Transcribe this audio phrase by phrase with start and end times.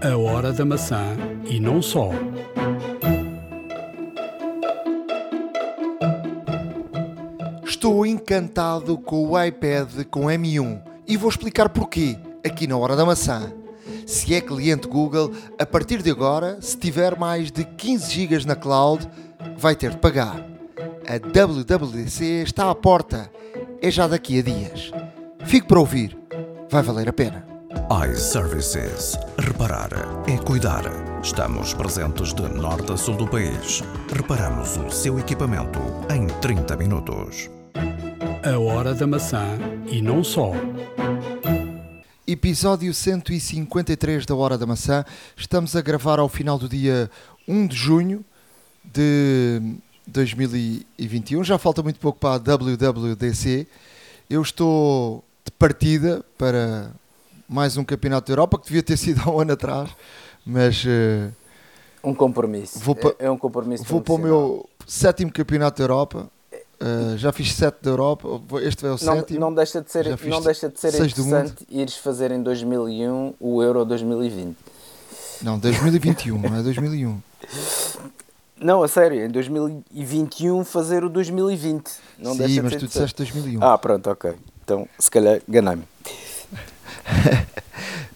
[0.00, 2.10] A hora da maçã e não só.
[7.64, 12.16] Estou encantado com o iPad com M1 e vou explicar porquê
[12.46, 13.52] aqui na Hora da Maçã.
[14.06, 18.54] Se é cliente Google, a partir de agora, se tiver mais de 15 GB na
[18.54, 19.04] cloud,
[19.56, 20.46] vai ter de pagar.
[21.08, 23.28] A WWDC está à porta,
[23.82, 24.92] é já daqui a dias.
[25.44, 26.16] Fique para ouvir,
[26.70, 27.57] vai valer a pena.
[27.90, 29.18] iServices.
[29.38, 29.88] Reparar
[30.26, 30.82] é cuidar.
[31.22, 33.82] Estamos presentes de norte a sul do país.
[34.14, 35.78] Reparamos o seu equipamento
[36.14, 37.48] em 30 minutos.
[38.44, 40.52] A hora da maçã e não só.
[42.26, 45.02] Episódio 153 da Hora da Maçã.
[45.34, 47.10] Estamos a gravar ao final do dia
[47.48, 48.22] 1 de junho
[48.84, 49.62] de
[50.06, 51.42] 2021.
[51.42, 53.66] Já falta muito pouco para a WWDC.
[54.28, 56.92] Eu estou de partida para
[57.48, 59.88] mais um Campeonato da Europa, que devia ter sido há um ano atrás,
[60.44, 61.30] mas eh,
[62.04, 62.78] Um compromisso.
[62.94, 66.30] Pa- é, é um compromisso vou para o meu sétimo Campeonato da Europa.
[66.80, 68.28] Eh, já fiz sete da Europa,
[68.62, 69.40] este é o Não, sétimo.
[69.40, 73.84] não deixa de ser, não deixa de ser interessante ires fazer em 2001 o Euro
[73.84, 74.56] 2020.
[75.42, 77.18] Não, 2021, não é 2001.
[78.60, 81.90] Não, a sério, em 2021 fazer o 2020.
[82.18, 83.62] Não Sim, deixa mas de tu disseste 2001.
[83.62, 84.34] Ah, pronto, ok.
[84.64, 85.82] Então, se calhar, ganhei-me.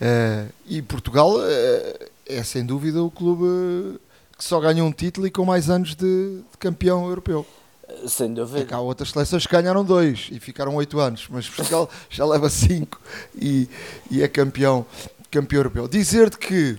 [0.04, 3.98] Eh, e Portugal eh, é sem dúvida o clube eh,
[4.36, 7.46] que só ganha um título e com mais anos de, de campeão europeu.
[8.08, 8.64] Sem É dúvida.
[8.64, 12.50] que há outras seleções que ganharam dois e ficaram oito anos, mas Portugal já leva
[12.50, 13.00] cinco
[13.40, 13.68] e,
[14.10, 14.84] e é campeão,
[15.30, 15.86] campeão europeu.
[15.86, 16.76] Dizer-te que,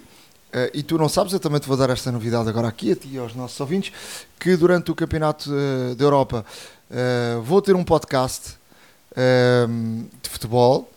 [0.52, 2.96] eh, e tu não sabes, eu também te vou dar esta novidade agora aqui, a
[2.98, 3.94] ti e aos nossos ouvintes,
[4.38, 5.50] que durante o Campeonato
[5.96, 6.46] da Europa
[7.42, 8.56] vou ter um podcast
[10.22, 10.90] de futebol.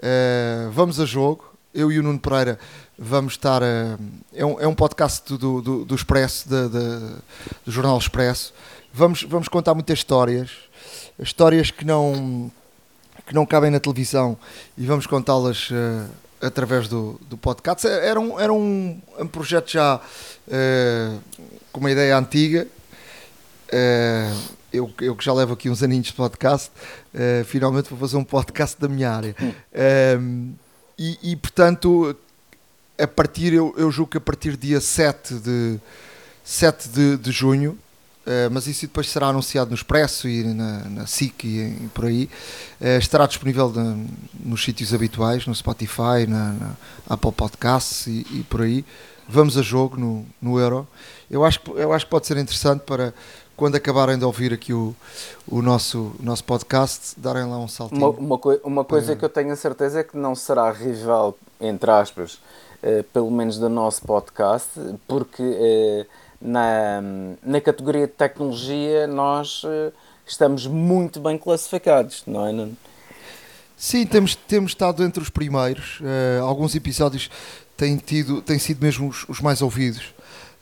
[0.00, 1.44] Eh, vamos a jogo.
[1.72, 2.58] Eu e o Nuno Pereira
[2.98, 3.62] vamos estar.
[3.62, 3.96] eh,
[4.32, 7.16] é, um, é um podcast do, do, do Expresso, da- da-
[7.64, 8.52] do Jornal Expresso.
[8.92, 10.50] Vamos, vamos contar muitas histórias,
[11.18, 12.50] histórias que não,
[13.26, 14.36] que não cabem na televisão
[14.78, 17.86] e vamos contá-las eh, através do, do podcast.
[17.88, 20.00] Era um, era um, um projeto já
[20.48, 21.10] eh,
[21.72, 22.68] com uma ideia antiga.
[23.72, 24.32] Eh,
[24.76, 26.70] eu, eu que já levo aqui uns aninhos de podcast,
[27.14, 29.34] eh, finalmente vou fazer um podcast da minha área.
[29.72, 30.18] Eh,
[30.98, 32.16] e, e, portanto,
[32.98, 35.78] a partir, eu, eu julgo que a partir dia 7 de,
[36.44, 37.76] 7 de, de junho,
[38.26, 42.04] eh, mas isso depois será anunciado no Expresso e na, na SIC e, em- por
[42.06, 42.28] aí,
[42.80, 43.96] eh, estará disponível na-
[44.44, 46.70] nos sítios habituais, no Spotify, na, na
[47.08, 48.84] Apple Podcasts e, e por aí.
[49.28, 50.86] Vamos a jogo no, no Euro.
[51.30, 53.12] Eu acho, eu acho que pode ser interessante para
[53.56, 54.94] quando acabarem de ouvir aqui o,
[55.46, 58.00] o nosso, o nosso podcast, darem lá um saltinho.
[58.00, 60.70] Uma, uma, coi- uma coisa Para- que eu tenho a certeza é que não será
[60.72, 62.38] rival, entre aspas,
[62.82, 64.68] eh, pelo menos do nosso podcast,
[65.06, 66.06] porque eh,
[66.40, 67.00] na,
[67.42, 69.92] na categoria de tecnologia nós eh,
[70.26, 72.52] estamos muito bem classificados, não é?
[72.52, 72.76] Nuno?
[73.76, 76.00] Sim, temos, temos estado entre os primeiros.
[76.40, 77.28] Alguns episódios
[77.76, 80.14] têm, tido, têm sido mesmo os, os mais ouvidos.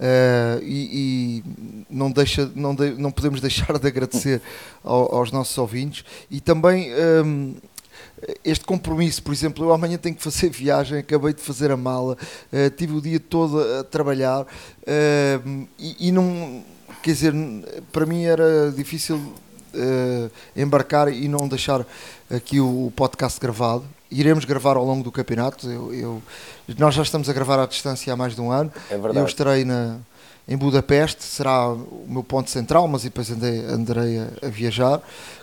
[0.04, 4.42] Eh, e e não, deixa, não, de- não podemos deixar de agradecer
[4.82, 6.04] ao- aos nossos ouvintes.
[6.28, 7.54] E também ehm,
[8.44, 12.16] este compromisso, por exemplo, eu amanhã tenho que fazer viagem, acabei de fazer a mala,
[12.52, 14.44] eh, tive o dia todo a trabalhar
[14.86, 16.64] ehm, e, e não.
[17.02, 17.34] Quer dizer,
[17.92, 19.20] para mim era difícil
[19.74, 21.86] eh, embarcar e não deixar
[22.30, 23.84] aqui o podcast gravado.
[24.12, 25.70] Iremos gravar ao longo do campeonato.
[25.70, 26.22] Eu, eu-
[26.78, 28.72] nós já estamos a gravar à distância há mais de um ano.
[28.90, 29.18] É verdade.
[29.18, 29.98] Eu estarei na,
[30.46, 35.00] em Budapeste, será o meu ponto central, mas depois andei, andarei a, a viajar,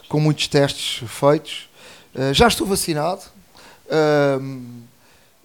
[0.07, 1.69] com muitos testes feitos.
[2.15, 3.21] Eh, já estou vacinado.
[3.89, 4.81] Ahm,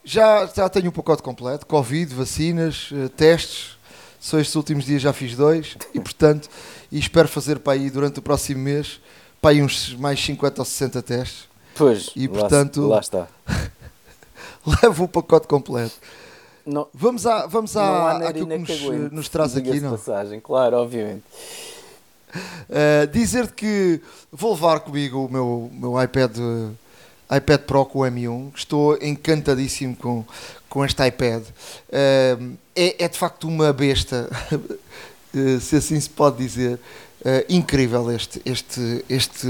[0.04, 3.74] já, já tenho um pacote completo: Covid, vacinas, eh, testes.
[4.20, 6.48] Só estes últimos dias já fiz dois e, portanto,
[6.90, 8.98] e espero fazer para aí durante o próximo mês
[9.40, 11.44] para aí uns mais 50 ou 60 testes.
[11.76, 13.28] Pois, E, lá- portanto- lá, está.
[14.82, 15.94] Levo o pacote completo.
[16.64, 19.90] Não, Vamos, à, vamos não à, àquilo que nos, que aguente, nos traz aqui, não?
[19.90, 21.22] passagem, claro, obviamente.
[22.34, 24.00] Uh, Dizer-te que
[24.32, 26.74] vou levar comigo o meu, meu iPad, uh,
[27.36, 28.52] iPad Pro com o M1.
[28.56, 30.24] Estou encantadíssimo com,
[30.68, 31.42] com este iPad.
[31.42, 34.28] Uh, é, é de facto uma besta,
[35.60, 36.78] se assim se pode dizer.
[37.48, 39.46] Incrível este, este, este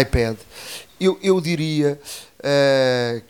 [0.00, 0.36] iPad.
[1.00, 2.00] Eu, eu diria
[2.40, 3.22] uh,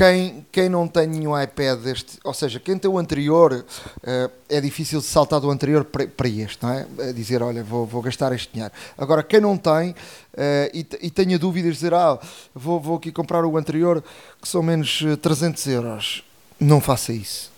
[0.00, 3.66] quem, quem não tem nenhum iPad deste, ou seja, quem tem o anterior,
[4.02, 6.86] eh, é difícil saltar do anterior para, para este, não é?
[7.00, 8.72] É dizer, olha, vou, vou gastar este dinheiro.
[8.96, 9.94] Agora, quem não tem
[10.34, 12.18] eh, e, e tenha dúvidas dizer, ah,
[12.54, 14.02] vou, vou aqui comprar o anterior
[14.40, 16.24] que são menos eh, 300 euros.
[16.58, 17.52] não faça isso.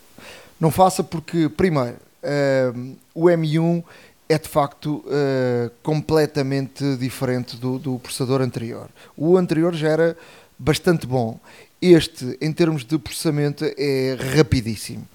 [0.59, 3.85] Não faça porque, primeiro, uh, o M1
[4.29, 8.89] é de facto uh, completamente diferente do, do processador anterior.
[9.17, 10.17] O anterior já era
[10.59, 11.39] bastante bom.
[11.81, 15.07] Este, em termos de processamento, é rapidíssimo.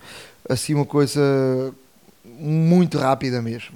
[0.49, 1.21] Assim, uma coisa
[2.39, 3.75] muito rápida mesmo.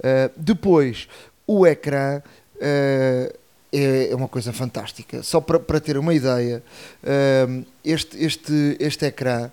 [0.00, 1.08] Uh, depois,
[1.46, 2.20] o ecrã
[2.56, 3.38] uh,
[3.72, 5.22] é, uma coisa fantástica.
[5.22, 6.62] Só para, para ter uma ideia,
[7.02, 9.50] uh, este, este, este ecrã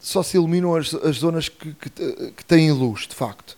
[0.00, 1.90] só se iluminam as, as zonas que, que,
[2.32, 3.57] que têm luz, de facto.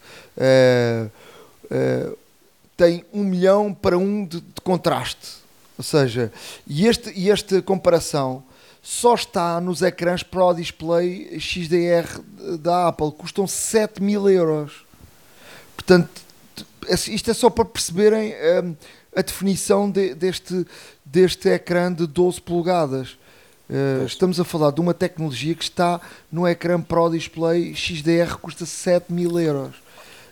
[2.77, 5.41] Tem um milhão para um de, de contraste.
[5.77, 6.33] Ou seja,
[6.67, 8.43] e, este, e esta comparação
[8.83, 12.21] só está nos ecrãs Pro Display XDR
[12.59, 14.85] da Apple, custam 7 mil euros.
[15.77, 16.23] Portanto,
[16.89, 18.75] isto é só para perceberem um,
[19.15, 20.67] a definição de, deste,
[21.05, 23.19] deste ecrã de 12 polegadas.
[23.69, 26.01] Uh, estamos a falar de uma tecnologia que está
[26.31, 29.75] no ecrã Pro Display XDR, custa 7 mil euros.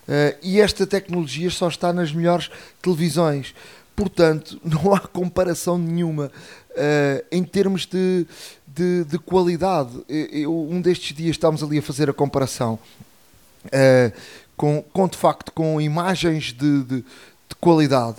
[0.08, 2.50] Uh, e esta tecnologia só está nas melhores
[2.80, 3.54] televisões.
[3.94, 6.32] Portanto, não há comparação nenhuma
[6.70, 8.26] uh, em termos de,
[8.66, 9.90] de, de qualidade.
[10.08, 12.78] Eu, um destes dias estávamos ali a fazer a comparação
[13.66, 14.12] uh,
[14.56, 18.16] com, com, de facto, com imagens de, de, de qualidade.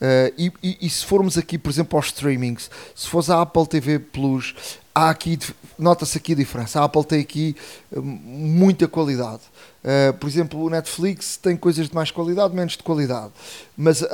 [0.00, 3.66] Uh, e, e, e, se formos aqui, por exemplo, aos streamings, se fores a Apple
[3.66, 4.54] TV Plus,
[4.94, 5.38] há aqui,
[5.78, 6.80] nota-se aqui a diferença.
[6.80, 7.54] A Apple tem aqui
[7.94, 9.42] muita qualidade.
[9.84, 13.30] Uh, por exemplo, o Netflix tem coisas de mais qualidade, menos de qualidade.
[13.76, 14.06] Mas uh,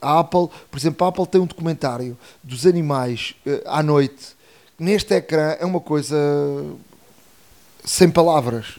[0.00, 3.34] a Apple, por exemplo, a Apple tem um documentário dos animais
[3.66, 4.34] à noite.
[4.78, 6.16] Neste ecrã é uma coisa
[7.84, 8.78] sem palavras.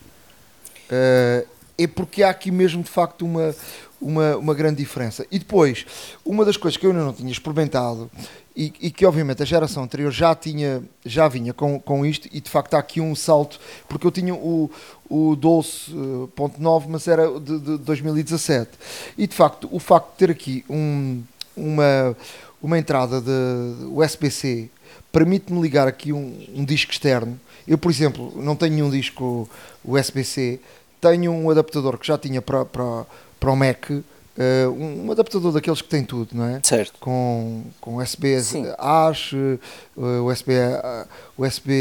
[0.90, 3.56] é porque há aqui mesmo de facto uma,
[4.04, 5.26] uma, uma grande diferença.
[5.32, 5.86] E depois,
[6.26, 8.10] uma das coisas que eu ainda não tinha experimentado
[8.56, 12.40] e, e, que obviamente a geração anterior já tinha, já vinha com, com isto e
[12.40, 14.70] de facto há aqui um salto, porque eu tinha o,
[15.10, 18.70] o 12.9, mas era de, de 2017.
[19.18, 21.24] E de facto, o facto de ter aqui um,
[21.58, 22.16] uma,
[22.62, 24.70] uma entrada de USB-C
[25.12, 27.40] permite-me ligar aqui um, um disco externo.
[27.68, 29.50] Eu, por exemplo, não tenho nenhum disco
[29.84, 30.60] USB-C,
[31.00, 33.06] tenho um adaptador que já tinha para, para,
[33.44, 33.92] para o Mac
[34.36, 36.60] Uh, um, adaptador daqueles que tem tudo, não é?
[36.64, 36.94] Certo.
[37.00, 38.34] Com, com USB
[38.80, 41.08] AS, uh, USB, uh,
[41.38, 41.72] USB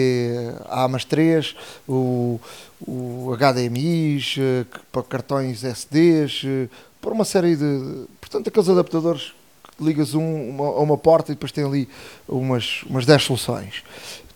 [0.68, 1.56] A mais 3,
[1.88, 2.38] o,
[2.86, 6.42] o HDMI, uh, para cartões SDs,
[7.00, 8.04] para uma série de.
[8.20, 9.32] Portanto, aqueles adaptadores
[9.78, 11.88] que ligas um, uma, a uma porta e depois tem ali
[12.28, 13.82] umas, umas 10 soluções,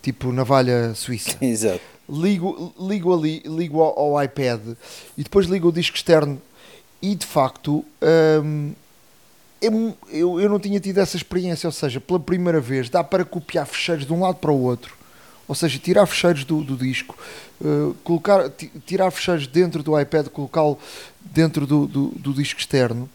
[0.01, 1.37] tipo navalha suíça.
[1.45, 1.81] Exato.
[2.09, 4.59] Ligo, ligo ali, ligo ao, ao iPad
[5.15, 6.41] e depois ligo o disco externo
[7.01, 7.85] e de facto
[8.43, 8.73] hum,
[9.61, 13.25] eu, eu, eu não tinha tido essa experiência, ou seja, pela primeira vez dá para
[13.25, 14.95] copiar fecheiros de um lado para o outro,
[15.47, 17.17] ou seja, tirar fecheiros do, do disco,
[17.61, 18.51] uh, colocar,
[18.85, 20.77] tirar fecheiros dentro do iPad, colocá-lo
[21.21, 23.09] dentro do, do, do, disco externo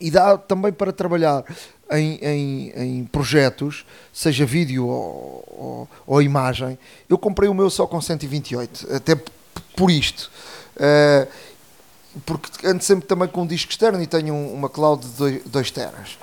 [0.00, 1.44] e dá também para trabalhar
[1.90, 6.78] em, em, em projetos, seja vídeo ou, ou, ou, imagem.
[7.08, 9.20] Eu comprei o meu só com 128, até
[9.76, 10.30] por isto.
[10.76, 11.26] Uh,
[12.24, 16.18] porque ando sempre também com um disco externo e tenho uma cloud de 2 teras.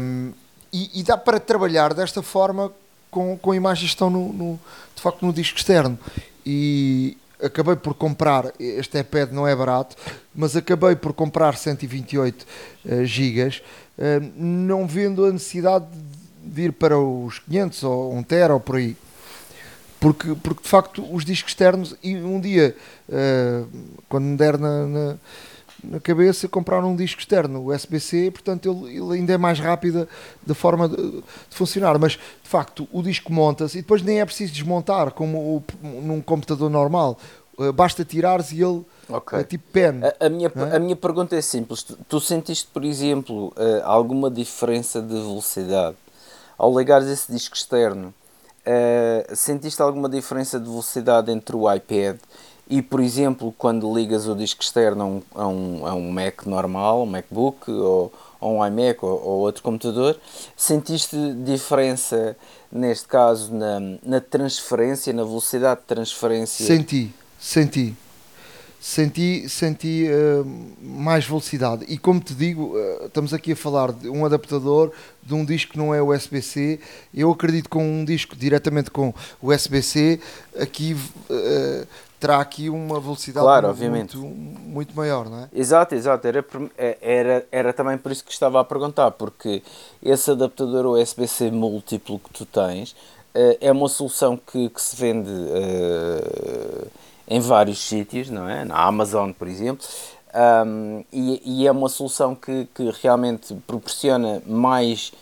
[0.00, 0.32] Um,
[0.72, 2.70] e, e, dá para trabalhar desta forma
[3.10, 4.60] com, com imagens que estão no, no,
[4.94, 5.98] de facto no disco externo.
[6.44, 9.96] E acabei por comprar, este iPad não é barato,
[10.34, 12.46] mas acabei por comprar 128
[12.84, 13.62] uh, gigas,
[13.96, 15.86] uh, não vendo a necessidade
[16.42, 18.96] de ir para os 500 ou 1 tera ou por aí
[20.00, 22.76] porque, porque de facto os discos externos e um dia
[23.08, 23.68] uh,
[24.08, 25.16] quando me der na, na,
[25.84, 30.08] na, cabeça comprar um disco externo USB-C, portanto ele, ele, ainda é mais rápida
[30.46, 34.24] da forma de, de, funcionar, mas de facto o disco monta-se e depois nem é
[34.24, 37.18] preciso desmontar como o, num computador normal,
[37.58, 39.40] uh, basta tirares e ele Okay.
[39.40, 40.02] É tipo pen.
[40.04, 40.76] A, a minha, é?
[40.76, 41.82] a minha pergunta é simples.
[41.82, 45.96] Tu, tu sentiste, por exemplo, uh, alguma diferença de velocidade
[46.58, 48.12] ao ligares esse disco externo
[48.68, 52.18] Uh, sentiste alguma diferença de velocidade entre o iPad
[52.68, 56.44] e, por exemplo, quando ligas o disco externo a um, a um, a um Mac
[56.44, 60.20] normal, um MacBook ou, ou um iMac ou, ou, outro computador,
[60.54, 62.36] sentiste diferença,
[62.70, 66.66] neste caso, na, na transferência, na velocidade de transferência?
[66.66, 67.10] Senti,
[67.40, 67.96] senti
[68.80, 70.44] senti, senti uh,
[70.80, 71.84] mais velocidade.
[71.88, 74.92] E como te digo, uh, estamos aqui a falar de um adaptador
[75.22, 76.80] de um disco que não é USB-C.
[77.12, 80.20] Eu acredito que com um disco diretamente com USB-C,
[80.58, 81.86] aqui uh,
[82.20, 85.48] terá aqui uma velocidade claro, muito, muito maior, não é?
[85.52, 86.26] Exato, exato.
[86.26, 86.44] Era,
[86.76, 89.62] é, era, era também por isso que estava a perguntar, porque
[90.02, 92.94] esse adaptador USB-C múltiplo que tu tens
[93.60, 95.30] é uma solução que, que se vende
[97.28, 98.64] em vários sítios, não é?
[98.64, 99.86] Na Amazon, por exemplo.
[100.34, 105.12] Um, e, e, é uma solução que, que realmente proporciona mais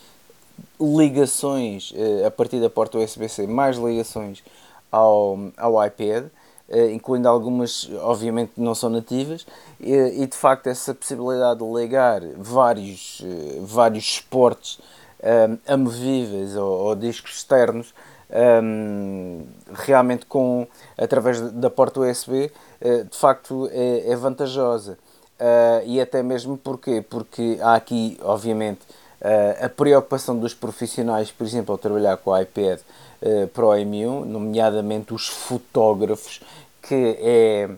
[0.79, 4.43] ligações uh, a partir da porta USB-C, mais ligações
[4.91, 6.25] ao, ao iPad,
[6.69, 9.45] uh, incluindo algumas, obviamente, não são nativas,
[9.79, 14.79] e, e, de facto essa possibilidade de ligar vários, uh, vários esportes
[15.67, 17.91] amovíveis ou, ou discos externos
[18.29, 20.67] um, realmente com
[20.97, 24.97] através da porta USB uh, de facto é, é vantajosa.
[25.39, 28.81] Uh, e até mesmo porque porque há aqui obviamente
[29.21, 32.79] uh, a preocupação dos profissionais por exemplo ao trabalhar com o iPad
[33.53, 36.39] Pro M1 nomeadamente os fotógrafos
[36.81, 37.69] que é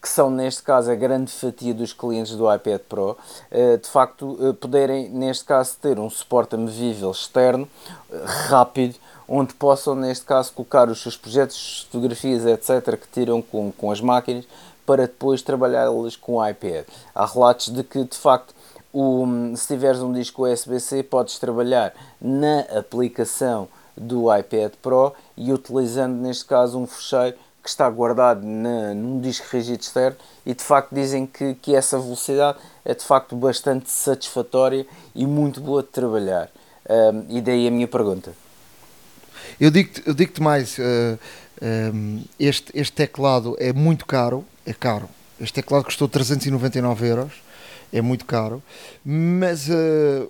[0.00, 3.16] que são neste caso a grande fatia dos clientes do iPad Pro,
[3.80, 7.66] de facto poderem neste caso ter um suporte amovível externo
[8.50, 8.96] rápido
[9.34, 13.98] onde possam, neste caso, colocar os seus projetos, fotografias, etc., que tiram com, com as
[13.98, 14.44] máquinas,
[14.84, 16.84] para depois trabalhá-las com o iPad.
[17.14, 18.54] Há relatos de que, de facto,
[18.92, 19.24] o,
[19.56, 26.44] se tiveres um disco USB-C, podes trabalhar na aplicação do iPad Pro e utilizando, neste
[26.44, 31.24] caso, um fecheiro que está guardado na, num disco rígido externo e de facto dizem
[31.24, 34.84] que, que essa velocidade é de facto bastante satisfatória
[35.14, 36.50] e muito boa de trabalhar.
[36.90, 38.41] Um, e daí a minha pergunta.
[39.62, 44.44] Eu digo-te eu digo mais, uh, eh, um, ehm, este, este teclado é muito caro,
[44.66, 45.08] é caro.
[45.40, 47.32] Este teclado custou 399 euros,
[47.92, 48.60] é muito caro,
[49.04, 50.28] mas uh,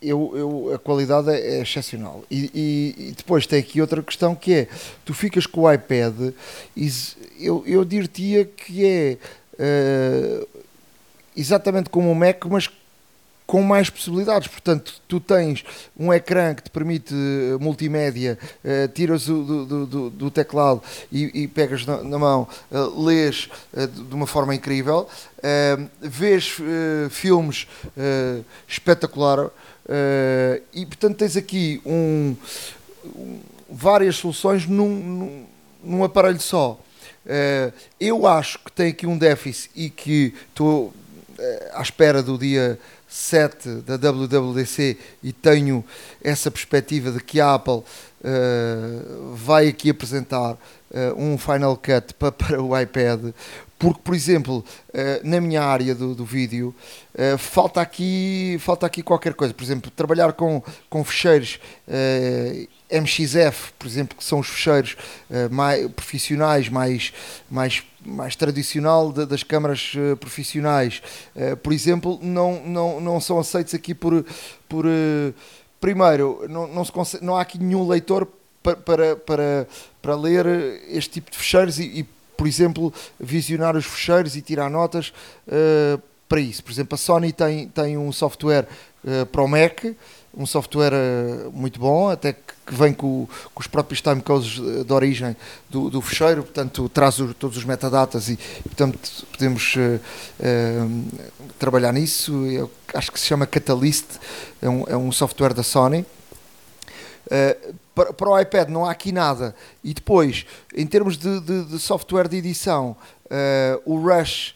[0.00, 2.22] eu, eu, a qualidade é, é excepcional.
[2.30, 4.68] E, e, e, depois tem aqui outra questão que é,
[5.04, 6.32] tu ficas com o iPad,
[6.76, 6.88] e
[7.40, 9.18] eu, eu diria que é
[9.54, 10.48] uh,
[11.36, 12.70] exatamente como o Mac, mas
[13.48, 14.46] com mais possibilidades.
[14.46, 15.64] Portanto, tu tens
[15.98, 21.44] um ecrã que te permite eh, multimédia, uh, tiras o, do, do, do, teclado e,
[21.44, 25.08] e pegas na, na mão, uh, lês uh, de uma forma incrível,
[26.00, 26.56] vês
[27.10, 27.68] filmes
[28.66, 29.50] espetacular
[30.74, 32.34] e, portanto, tens aqui um,
[33.14, 33.38] um
[33.70, 35.46] várias soluções num, num,
[35.84, 36.78] num aparelho só.
[38.00, 40.92] eu acho que tem aqui um déficit e que estou
[41.72, 42.76] à espera do dia
[43.08, 45.84] 7 da WWDC e tenho
[46.22, 47.82] essa perspectiva de que a Apple
[48.20, 50.58] uh, vai aqui apresentar uh,
[51.16, 53.32] um Final Cut para, para o iPad,
[53.78, 54.94] porque, por exemplo, uh,
[55.28, 56.74] na minha área do, do vídeo,
[57.38, 59.52] falta, aqui, falta aqui qualquer coisa.
[59.52, 61.58] Por exemplo, trabalhar com, com fecheiros
[62.88, 64.96] MXF, por exemplo, que são os fecheiros
[65.50, 67.12] mais profissionais, mais,
[67.50, 71.02] mais mais tradicional de, das câmaras uh, profissionais,
[71.36, 74.24] uh, por exemplo, não, não, não são aceitos aqui por.
[74.68, 75.34] por uh,
[75.80, 78.26] primeiro, não, não, se consegue, não há aqui nenhum leitor
[78.62, 79.68] para, para, para,
[80.02, 80.46] para ler
[80.88, 85.12] este tipo de fecheiros e, e, por exemplo, visionar os fecheiros e tirar notas
[86.28, 86.62] para isso.
[86.64, 88.66] Por exemplo, a Sony tem, tem um software
[89.30, 89.84] para o Mac
[90.38, 95.36] um software uh, muito bom, até que, vem com, com, os próprios timecodes de origem
[95.68, 98.98] do, do fecheiro, portanto traz o, todos os metadatas e, portanto
[99.32, 100.00] podemos uh,
[100.38, 101.04] uh,
[101.58, 102.46] trabalhar nisso.
[102.46, 104.06] Eu acho que se chama Catalyst,
[104.62, 106.06] é um, é um software da Sony.
[107.94, 109.54] Para, para, o iPad não há aqui nada.
[109.82, 112.96] E depois, em termos de, de, de software de edição,
[113.84, 114.54] o Rush,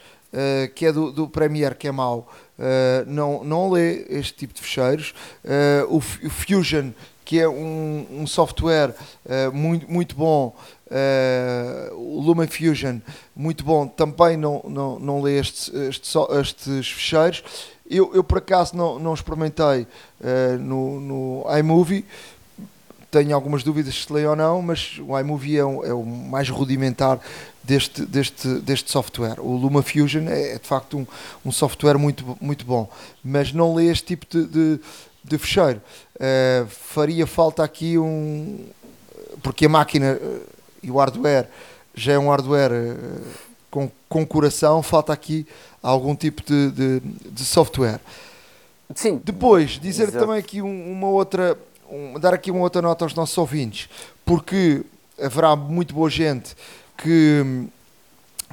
[0.74, 4.61] que é do, do Premiere, que é mau, uh, não, não lê este tipo de
[4.61, 5.14] fecheiros.
[5.44, 6.90] Uh, o, o, Fusion,
[7.25, 8.94] que é um, um software
[9.25, 10.54] uh, muito, muito bom,
[11.92, 12.99] o Lumen Fusion,
[13.35, 17.42] muito bom, também não, não, não lê estes, estes, estes fecheiros.
[17.88, 19.87] Eu, eu, por acaso não, não experimentei
[20.61, 22.04] no, no iMovie,
[23.12, 26.49] tenho algumas dúvidas se leio ou não, mas o iMovie é, um, é o mais
[26.49, 27.21] rudimentar
[27.62, 29.38] deste, deste, deste software.
[29.38, 31.07] O LumaFusion é, é de facto um,
[31.45, 32.90] um software muito, muito bom,
[33.23, 34.81] mas não lê este tipo de, de,
[35.23, 35.81] de fecheiro.
[36.16, 38.64] Uh, faria falta aqui um.
[39.42, 40.40] Porque a máquina uh,
[40.83, 41.49] e o hardware
[41.95, 43.21] já é um hardware uh,
[43.71, 45.47] com, com coração, falta aqui
[45.83, 48.00] algum tipo de, de, de software.
[48.95, 49.21] Sim.
[49.23, 50.25] Depois, dizer Exato.
[50.25, 51.59] também aqui um, uma outra.
[51.92, 53.87] Um, dar aqui uma outra nota aos nossos ouvintes,
[54.25, 54.82] porque
[55.20, 56.56] haverá muito boa gente
[56.96, 57.66] que,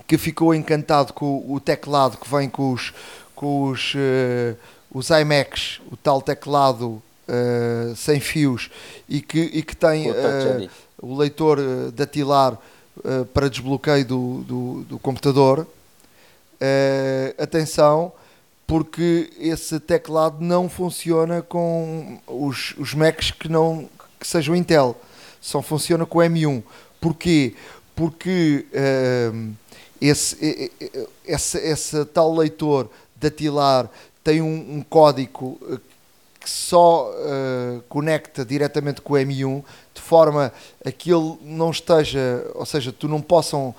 [0.06, 2.94] que ficou encantado com o teclado que vem com os,
[3.34, 4.58] com os, uh,
[4.92, 8.70] os iMacs, o tal teclado uh, sem fios
[9.08, 10.70] e que, e que tem uh,
[11.02, 11.60] o leitor
[11.94, 12.58] datilar
[13.34, 15.66] para desbloqueio do, do, do computador.
[17.42, 18.12] atenção,
[18.70, 24.96] porque esse teclado não funciona com os, os Macs que, não, que sejam Intel
[25.42, 26.62] só funciona com o M1.
[27.02, 27.56] Porquê?
[27.96, 29.54] Porque uh,
[30.00, 30.72] esse,
[31.26, 33.90] esse, esse tal leitor datilar
[34.24, 35.58] tem um, um código
[36.50, 39.64] que só uh, conecta diretamente com o M1
[39.94, 40.52] de forma
[40.84, 43.76] a que ele não esteja, ou seja, tu não possam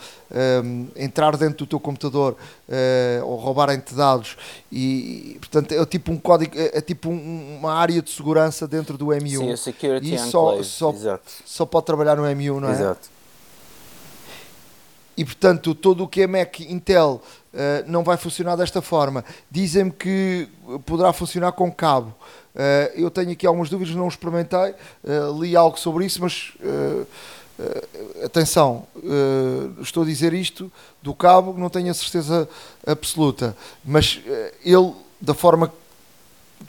[0.65, 2.37] um, entrar dentro do teu computador
[2.69, 4.37] uh, ou roubarem-te dados
[4.71, 8.97] e, portanto é tipo um código, é, é tipo um, uma área de segurança dentro
[8.97, 10.95] do M1 Sim, a security e só, só,
[11.45, 12.73] só, pode trabalhar no M1, não é?
[12.73, 13.09] Exato.
[15.17, 17.21] E portanto todo o que é Mac Intel
[17.53, 19.25] uh, não vai funcionar desta forma.
[19.51, 20.49] Dizem-me que
[20.87, 22.15] poderá funcionar com cabo.
[22.55, 27.07] Uh, eu tenho aqui algumas dúvidas, não experimentei, uh, li algo sobre isso, mas uh,
[28.25, 28.87] atenção,
[29.83, 32.49] estou a dizer isto do cabo, não tenho a certeza
[32.87, 33.55] absoluta,
[33.85, 34.19] mas
[34.65, 35.71] ele, da forma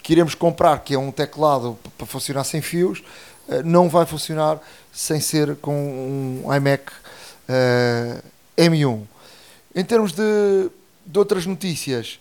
[0.04, 3.02] que iremos comprar, que é um teclado para funcionar sem fios,
[3.64, 4.60] não vai funcionar
[4.92, 6.92] sem ser com um iMac
[8.58, 9.04] M1.
[9.74, 10.70] Em termos de,
[11.06, 12.20] de outras notícias,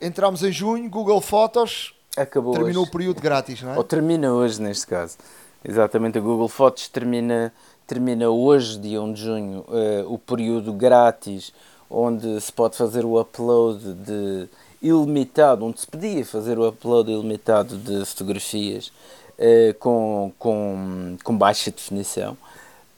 [0.00, 2.88] entramos em junho, Google Fotos Acabou Terminou hoje.
[2.88, 3.76] o período grátis, não é?
[3.76, 5.16] Ou termina hoje, neste caso.
[5.64, 7.52] Exatamente, a Google Fotos termina,
[7.86, 11.52] termina hoje, dia 1 de junho, uh, o período grátis,
[11.88, 14.48] onde se pode fazer o upload de
[14.82, 18.90] ilimitado, onde se podia fazer o upload ilimitado de fotografias
[19.38, 22.36] uh, com, com, com baixa definição.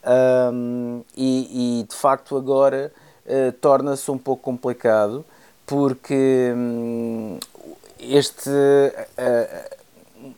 [0.04, 2.92] Um, e, e, de facto agora
[3.24, 5.24] uh, torna-se um pouco complicado
[5.64, 7.38] porque um,
[8.02, 9.76] este uh,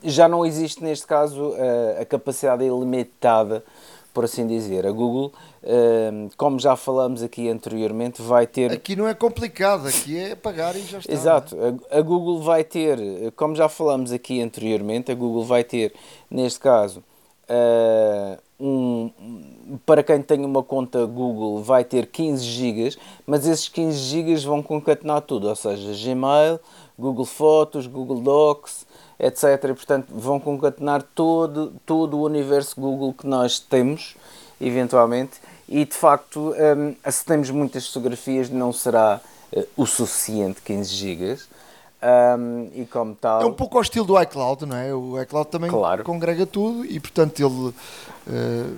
[0.02, 3.64] já não existe neste caso uh, a capacidade ilimitada,
[4.12, 4.86] por assim dizer.
[4.86, 8.72] A Google, uh, como já falamos aqui anteriormente, vai ter.
[8.72, 11.12] Aqui não é complicado, aqui é pagar e já está.
[11.12, 11.56] Exato,
[11.90, 12.98] a, a Google vai ter,
[13.36, 15.92] como já falamos aqui anteriormente, a Google vai ter,
[16.30, 17.02] neste caso,
[18.58, 19.10] um,
[19.84, 24.62] para quem tem uma conta Google vai ter 15 GB, mas esses 15 GB vão
[24.62, 26.60] concatenar tudo, ou seja, Gmail,
[26.98, 28.86] Google Fotos, Google Docs,
[29.18, 29.42] etc.
[29.64, 34.16] E, portanto, vão concatenar todo, todo o universo Google que nós temos,
[34.60, 39.20] eventualmente, e de facto, um, se temos muitas fotografias, não será
[39.52, 41.38] uh, o suficiente 15 GB.
[42.04, 43.40] Um, e como tal.
[43.40, 44.94] É um pouco ao estilo do iCloud, não é?
[44.94, 46.04] O iCloud também claro.
[46.04, 47.74] congrega tudo e, portanto, ele, uh,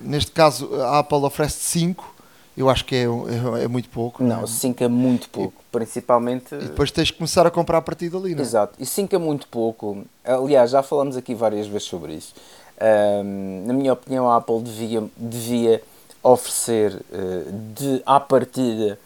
[0.01, 2.15] neste caso, a Apple oferece 5
[2.57, 4.23] eu acho que é, é, é muito pouco.
[4.23, 6.55] Não, não 5 é muito pouco, e, principalmente...
[6.55, 8.41] E depois tens que começar a comprar a partir dali, não é?
[8.41, 10.03] Exato, e 5 é muito pouco.
[10.25, 12.33] Aliás, já falamos aqui várias vezes sobre isso.
[12.81, 15.83] Um, na minha opinião, a Apple devia, devia
[16.23, 18.99] oferecer, uh, de, à partida,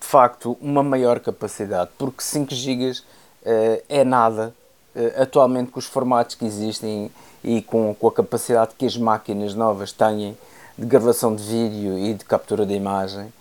[0.00, 4.54] de facto, uma maior capacidade, porque 5 GB uh, é nada,
[4.94, 7.10] uh, atualmente com os formatos que existem
[7.42, 10.36] e com, com a capacidade que as máquinas novas têm
[10.76, 13.32] de gravação de vídeo e de captura de imagem,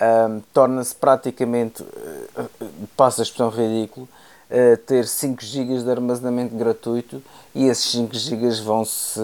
[0.00, 2.50] um, torna-se praticamente, uh,
[2.96, 4.08] passa a expressão ridículo,
[4.50, 7.22] uh, ter 5 GB de armazenamento gratuito
[7.54, 9.20] e esses 5 GB vão-se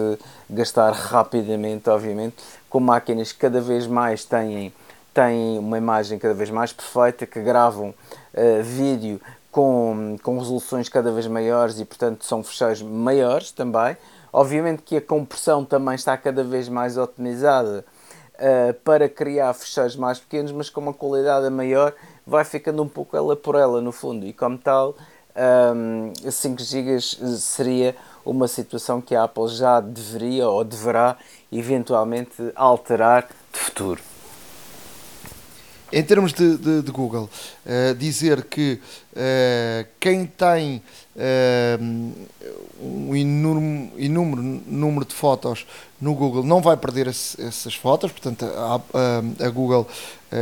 [0.49, 2.35] gastar rapidamente, obviamente,
[2.69, 4.71] com máquinas que cada vez mais têm,
[5.13, 9.19] têm uma imagem cada vez mais perfeita, que gravam uh, vídeo
[9.51, 13.97] com, com resoluções cada vez maiores e, portanto, são fecheiros maiores também,
[14.31, 17.85] Obviamente que a compressão também está cada vez mais otimizada
[18.35, 21.93] uh, para criar fecheiros mais pequenos, mas com uma qualidade maior,
[22.25, 24.25] vai ficando um pouco ela por ela no fundo.
[24.25, 24.95] E como tal,
[25.75, 26.99] um, 5 GB
[27.37, 31.17] seria uma situação que a Apple já deveria ou deverá
[31.51, 34.01] eventualmente alterar de futuro.
[35.91, 37.29] Em termos de, de, de Google,
[37.65, 38.79] uh, dizer que
[39.13, 40.81] uh, quem tem
[41.15, 42.13] uh,
[42.81, 45.65] um enorme, enorme número de fotos
[46.01, 49.87] no Google não vai perder esse, essas fotos, portanto a, a, a Google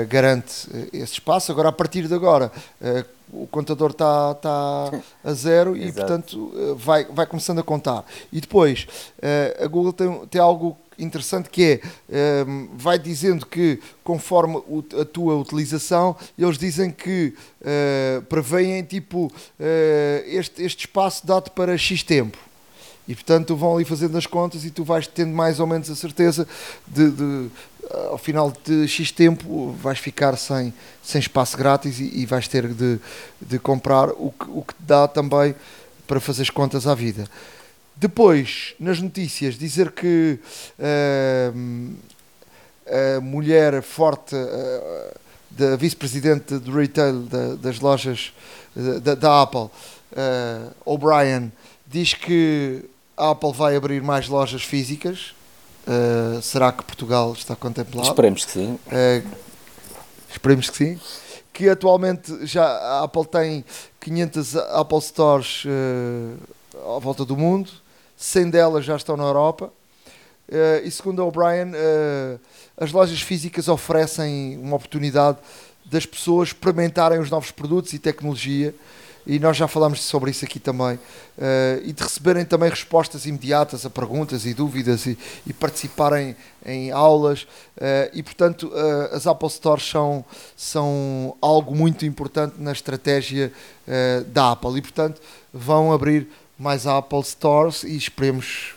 [0.10, 1.51] garante esse espaço.
[1.51, 2.51] Agora, a partir de agora,
[3.31, 4.91] o contador está tá
[5.23, 8.03] a zero e, portanto, vai, vai começando a contar.
[8.34, 8.86] E depois,
[9.63, 14.62] a Google tem, tem algo interessante que é, ehm, vai dizendo que conforme
[14.99, 19.31] a tua utilização, eles dizem que uh, preveem tipo uh,
[20.25, 22.38] este, este espaço dado para X tempo.
[23.08, 25.95] E portanto vão ali fazendo as contas e tu vais tendo mais ou menos a
[25.95, 26.47] certeza
[26.88, 27.49] de, de
[28.10, 32.67] ao final de X tempo vais ficar sem, sem espaço grátis e, e vais ter
[32.67, 32.99] de,
[33.39, 35.55] de comprar o que, o que te dá também
[36.08, 37.27] para fazer as contas à vida.
[37.97, 40.38] Depois, nas notícias, dizer que
[40.77, 41.95] uh,
[43.17, 48.34] a mulher forte uh, da vice-presidente do retail da, das lojas
[49.01, 49.71] da, da Apple, uh,
[50.86, 51.51] O'Brien,
[51.88, 52.84] diz que
[53.15, 55.34] a Apple vai abrir mais lojas físicas
[56.41, 58.08] será que Portugal está contemplado?
[58.08, 58.79] Esperemos que sim.
[60.31, 60.99] Esperemos que sim.
[61.53, 63.63] Que atualmente já a Apple tem
[64.01, 67.71] 500 Apple Stores uh, à volta do mundo,
[68.17, 69.71] 100 delas já estão na Europa.
[70.84, 71.71] e segundo a O'Brien,
[72.78, 75.38] as lojas físicas oferecem uma oportunidade
[75.86, 78.73] das pessoas experimentarem os novos produtos e tecnologia.
[79.28, 83.84] E nós já falámos sobre isso aqui também, uh, e de receberem também respostas imediatas
[83.84, 89.49] a perguntas e dúvidas e, e participarem em aulas, uh, e portanto uh, as Apple
[89.49, 90.23] Stores são,
[90.56, 93.51] são algo muito importante na estratégia
[94.28, 95.21] da Apple, e portanto
[95.54, 98.75] vão abrir mais Apple Stores e esperemos.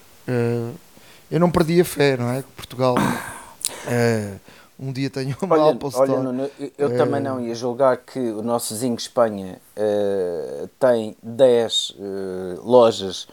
[1.31, 2.43] eu não perdi a fé, não é?
[2.57, 2.97] Portugal
[4.79, 6.11] um dia tenho uma olha, Apple Store.
[6.11, 6.97] Olha, Nuno, eu, eu é...
[6.97, 13.27] também não ia julgar que o nosso vizinho Espanha uh, tem 10 uh, eh, lojas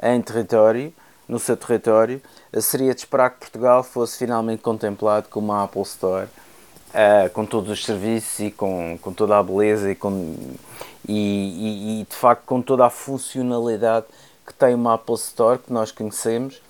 [0.00, 0.92] em território,
[1.26, 2.22] no seu território.
[2.52, 6.28] Uh, seria de esperar que Portugal fosse finalmente contemplado como uma Apple Store,
[7.32, 10.36] com todos os serviços e com, com toda a beleza e, com,
[11.08, 14.06] e, e, e de facto com toda a funcionalidade
[14.46, 16.60] que tem uma Apple Store que nós conhecemos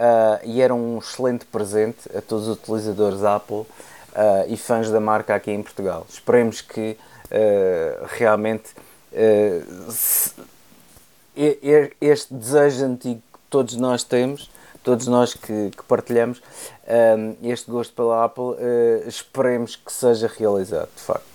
[0.00, 3.66] Uh, e era um excelente presente a todos os utilizadores Apple uh,
[4.48, 6.06] e fãs da marca aqui em Portugal.
[6.08, 8.70] Esperemos que uh, realmente
[9.90, 10.32] se,
[12.00, 14.50] este desejo antigo que todos nós temos,
[14.82, 16.42] todos nós que, que partilhamos,
[17.42, 18.56] este gosto pela Apple,
[19.06, 21.30] esperemos que seja realizado, de facto.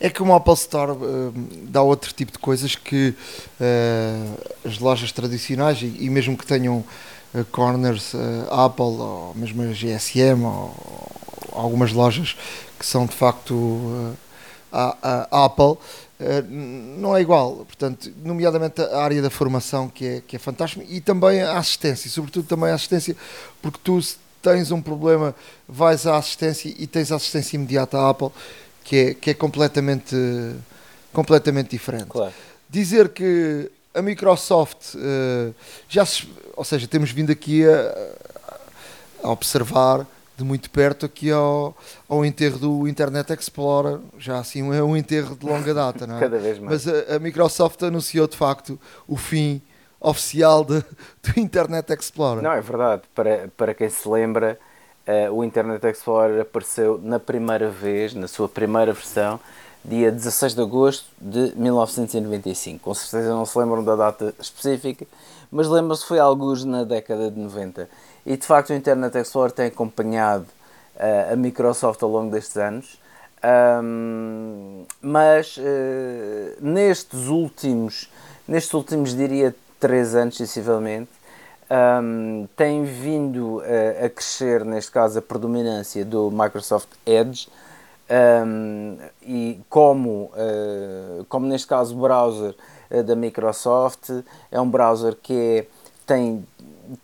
[0.00, 1.32] É que uma Apple Store uh,
[1.64, 3.14] dá outro tipo de coisas que
[3.60, 6.84] uh, as lojas tradicionais, e, mesmo que tenham
[7.34, 8.12] uh, corners
[8.48, 10.72] Apple ou mesmo a GSM ou,
[11.52, 12.36] ou, algumas lojas
[12.78, 14.14] que são de facto
[14.70, 15.76] a, a Apple,
[16.48, 17.56] não é igual.
[17.56, 22.10] Portanto, nomeadamente a área da formação que é, que é fantástica e também a assistência,
[22.10, 23.16] sobretudo também a assistência,
[23.62, 24.00] porque tu
[24.42, 25.34] tens um problema,
[25.68, 28.30] vais à assistência e tens assistência imediata à Apple
[28.88, 30.16] que é, que é completamente,
[31.12, 32.06] completamente diferente.
[32.06, 32.32] Claro.
[32.70, 35.54] Dizer que a Microsoft uh,
[35.88, 36.26] já se,
[36.56, 38.14] ou seja, temos vindo aqui a,
[39.22, 40.06] a, observar
[40.38, 41.76] de muito perto aqui ao,
[42.08, 46.20] ao enterro do Internet Explorer, já assim é um enterro de longa data, não é?
[46.30, 46.86] Cada vez mais.
[46.86, 49.60] Mas a, a Microsoft anunciou de facto o fim
[50.00, 50.78] oficial de,
[51.24, 52.40] do Internet Explorer.
[52.40, 53.02] Não, é verdade.
[53.12, 54.56] Para, para quem se lembra,
[55.08, 59.40] uh, o Internet Explorer apareceu na primeira vez, na sua primeira versão,
[59.84, 62.78] dia 16 de agosto de 1995.
[62.78, 65.04] Com certeza não se lembram da data específica,
[65.50, 67.88] mas lembram-se foi alguns na década de 90.
[68.28, 70.44] E de facto o Internet Explorer tem acompanhado
[70.96, 73.00] uh, a Microsoft ao longo destes anos.
[73.82, 75.62] Um, mas uh,
[76.60, 78.10] nestes últimos,
[78.46, 81.08] nestes últimos diria três anos, sensivelmente,
[81.70, 87.48] um, tem vindo a, a, crescer, neste caso, a predominância do Microsoft Edge.
[88.10, 92.54] Um, e como, uh, como neste caso o browser
[92.90, 94.10] uh, da Microsoft
[94.50, 95.66] é um browser que é,
[96.06, 96.46] tem,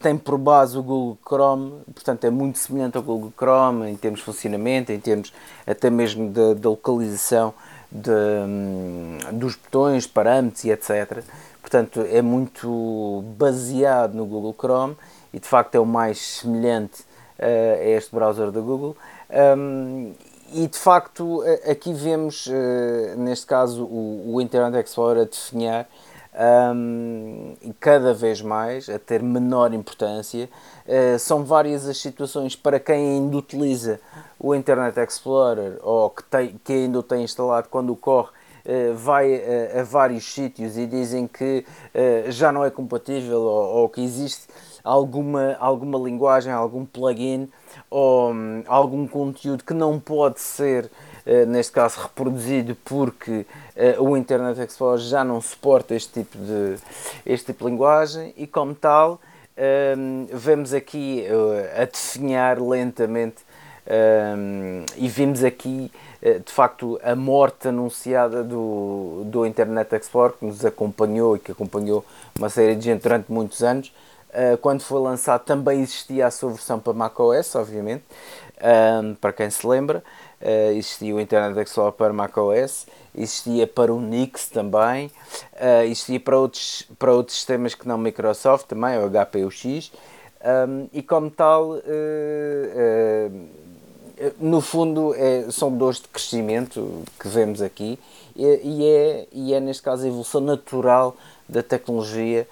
[0.00, 4.20] tem por base o Google Chrome, portanto é muito semelhante ao Google Chrome em termos
[4.20, 5.32] de funcionamento, em termos
[5.66, 7.54] até mesmo da localização
[7.90, 11.22] de, um, dos botões, parâmetros e etc.
[11.60, 14.96] Portanto, é muito baseado no Google Chrome
[15.32, 17.02] e de facto é o mais semelhante
[17.38, 18.96] uh, a este browser da Google.
[19.56, 20.12] Um,
[20.52, 25.88] e de facto, aqui vemos, uh, neste caso, o, o, Internet Explorer a definhar
[26.34, 30.48] um, cada vez mais, a ter menor importância.
[30.86, 34.00] Uh, são várias as situações para quem ainda utiliza
[34.38, 38.30] o Internet Explorer ou que, tem, que ainda o tem instalado quando ocorre
[38.66, 43.76] eh, vai a, a vários sítios e dizem que eh, já não é compatível ou,
[43.76, 44.46] ou que existe
[44.82, 47.50] alguma, alguma linguagem, algum plugin
[47.90, 50.90] ou um, algum conteúdo que não pode ser,
[51.26, 53.46] uh, neste caso, reproduzido porque uh,
[53.98, 56.76] o Internet Explorer já não suporta este tipo de,
[57.26, 59.20] este tipo de linguagem e, como tal,
[59.96, 63.36] um, vemos aqui uh, a definhar lentamente
[64.36, 65.90] um, e vimos aqui
[66.22, 71.52] eh, de facto a morte anunciada do, do Internet Explorer que nos acompanhou e que
[71.52, 72.04] acompanhou
[72.38, 73.92] uma série de gente durante muitos anos.
[74.30, 78.02] Uh, quando foi lançado também existia a sua versão para macOS, obviamente,
[79.02, 80.02] um, para quem se lembra.
[80.40, 86.38] Uh, existia o Internet Explorer para macOS, existia para o Nix também, uh, existia para
[86.38, 89.90] outros, para outros sistemas que não Microsoft também, o HPUX,
[90.68, 91.78] um, e como tal
[94.38, 97.98] no fundo, é, são dores de crescimento que vemos aqui.
[98.36, 101.16] E, e, é, e é, neste caso, a evolução natural
[101.48, 102.46] da tecnologia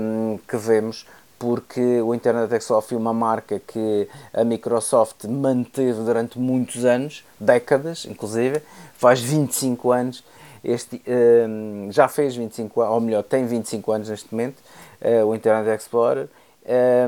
[0.00, 1.06] um, que vemos
[1.38, 8.06] porque o Internet Explorer foi uma marca que a Microsoft manteve durante muitos anos, décadas
[8.06, 8.60] inclusive,
[8.94, 10.24] faz 25 anos,
[10.64, 11.00] este,
[11.48, 14.58] um, já fez 25 anos, ou melhor, tem 25 anos neste momento,
[15.00, 16.28] uh, o Internet Explorer,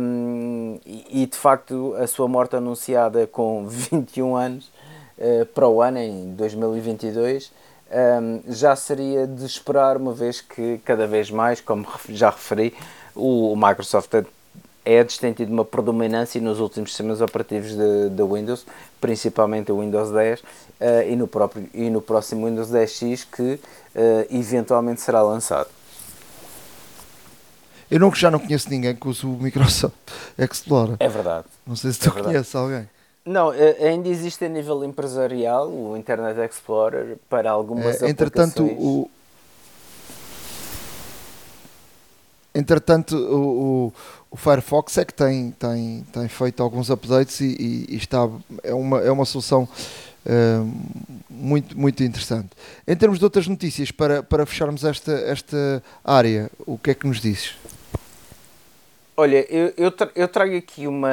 [0.01, 4.71] um, e, e, de facto a sua morte anunciada com 21 anos
[5.19, 7.53] uh, para o ano, em 2022,
[7.91, 12.75] um, já seria de esperar, uma vez que cada vez mais, como já referi,
[13.15, 14.13] o, Microsoft
[14.85, 18.67] é tem tido uma predominância nos últimos sistemas operativos de, Windows,
[19.01, 20.45] principalmente o Windows 10 uh,
[21.09, 23.61] e, no próprio, e no próximo Windows 10X que uh,
[24.31, 25.69] eventualmente será lançado.
[27.91, 29.95] Eu não, já não conheço ninguém que use o Microsoft
[30.39, 30.97] Explorer.
[31.01, 31.47] É verdade.
[31.67, 32.89] Não sei se tu é conheces alguém.
[33.25, 38.83] Não, eh, ainda existe a nível empresarial o Internet Explorer para algumas é, entretanto, aplicações.
[38.83, 39.11] O,
[42.55, 43.93] entretanto, o, o,
[44.31, 48.29] o, Firefox é que tem, tem, tem feito alguns updates e, e, e está,
[48.63, 49.69] é, uma, é uma solução
[50.27, 50.73] uh,
[51.29, 52.51] muito, muito interessante.
[52.87, 57.07] Em termos de outras notícias, para, para fecharmos esta, esta área, o que é que
[57.07, 57.55] nos dizes?
[59.17, 61.13] Olha, eu, eu, tra eu trago aqui uma,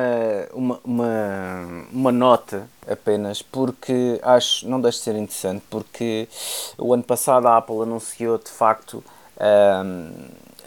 [0.53, 6.25] uma, uma, uma, nota apenas, porque acho, não deixa de ser interessante, porque
[6.77, 9.03] o ano passado a Apple anunciou de facto
[9.37, 10.11] um,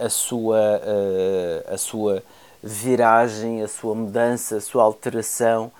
[0.00, 2.22] a, sua, uh, a sua
[2.62, 5.70] viragem, a sua mudança, a sua alteração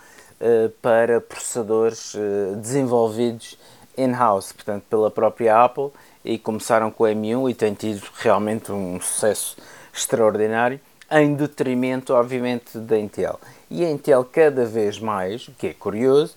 [0.41, 3.59] uh, para processadores uh, desenvolvidos
[3.97, 5.91] in-house, portanto pela própria Apple,
[6.25, 9.57] e começaram com o M1 e tem tido realmente um sucesso
[9.93, 10.81] extraordinário
[11.11, 13.41] em detrimento, obviamente, da Intel.
[13.71, 16.37] E a Intel, cada vez mais, o que é curioso,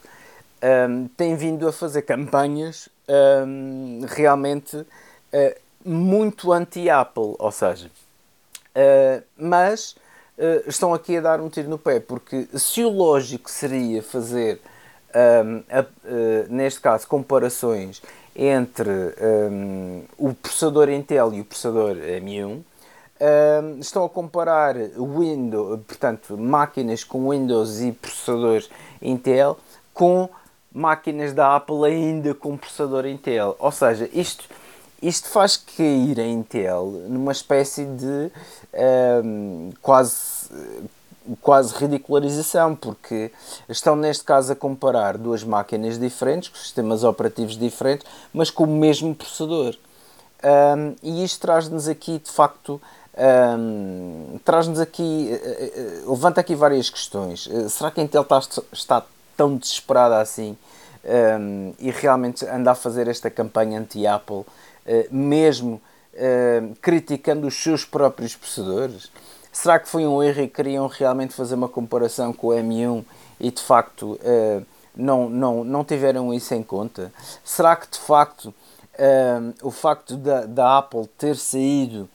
[0.90, 2.90] um, tem vindo a fazer campanhas
[3.46, 9.96] um, realmente uh, muito anti-Apple, ou seja, uh, mas
[10.38, 14.62] uh, estão aqui a dar um tiro no pé, porque se o lógico seria fazer,
[15.46, 15.86] um, a,
[16.50, 18.02] neste caso, comparações
[18.36, 18.90] entre
[20.18, 22.64] o processador Intel e o processador M1,
[23.24, 28.70] Uh, estão a comparar Windows, portanto, máquinas com Windows e processadores
[29.02, 29.58] Intel
[29.94, 30.28] com
[30.74, 33.56] máquinas da Apple ainda com processador Intel.
[33.60, 34.50] Ou seja, isto,
[35.08, 38.32] isto faz cair a Intel numa espécie de
[39.82, 40.50] quase,
[41.42, 43.32] quase ridicularização, porque
[43.70, 48.68] estão neste caso a comparar duas máquinas diferentes, com sistemas operativos diferentes, mas com o
[48.68, 49.76] mesmo processador.
[50.44, 52.82] Um, e isto traz-nos aqui de facto
[53.58, 57.46] um, traz-nos aqui, uh, uh, levanta aqui várias questões.
[57.48, 59.06] Uh, será que a Intel está, está
[59.38, 60.58] tão desesperada assim
[61.40, 64.44] um, e realmente anda a fazer esta campanha anti-Apple,
[65.12, 65.82] mesmo
[66.82, 69.12] criticando os seus próprios processadores?
[69.52, 73.04] Será que foi um erro e queriam realmente fazer uma comparação com o M1
[73.40, 74.20] e de facto
[74.96, 77.12] não, não, não tiveram isso em conta?
[77.44, 78.54] Será que de facto
[79.62, 82.10] o facto da, da Apple ter saído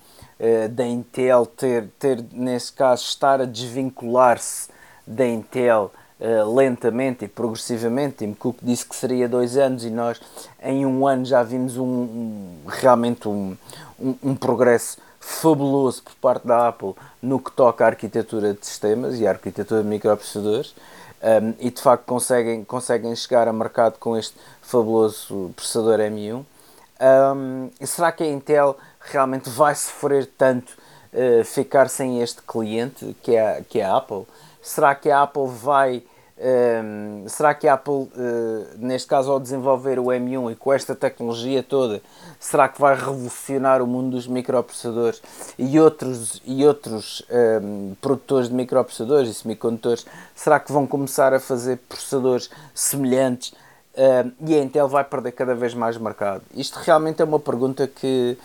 [0.70, 4.68] da Intel ter, ter, nesse caso, estar a desvincular-se
[5.06, 8.18] da Intel uh, lentamente e progressivamente.
[8.18, 10.20] Tim Cook disse que seria dois anos e nós
[10.62, 13.56] em um ano já vimos um, um realmente um,
[13.98, 19.18] um, um, progresso fabuloso por parte da Apple no que toca à arquitetura de sistemas
[19.18, 20.74] e à arquitetura de microprocessadores.
[21.20, 26.44] Um, e de facto conseguem, conseguem chegar a mercado com este fabuloso processador M1.
[27.00, 30.72] Um, será que a Intel realmente vai sofrer tanto
[31.12, 34.26] uh, ficar sem este cliente que é, que é a Apple?
[34.68, 36.02] Será que a Apple vai.
[36.36, 38.10] Um, ehm, será que a Apple, uh,
[38.76, 42.02] neste caso, ao desenvolver o M1 e com esta tecnologia toda,
[42.38, 45.22] será que vai revolucionar o mundo dos microprocessadores
[45.58, 50.06] e outros, e outros um, ehm, produtores de microprocessadores e semicondutores?
[50.34, 53.54] Será que vão começar a fazer processadores semelhantes?
[53.94, 56.42] Uh, e a Intel vai perder cada vez mais mercado?
[56.54, 58.38] Isto realmente é uma pergunta que,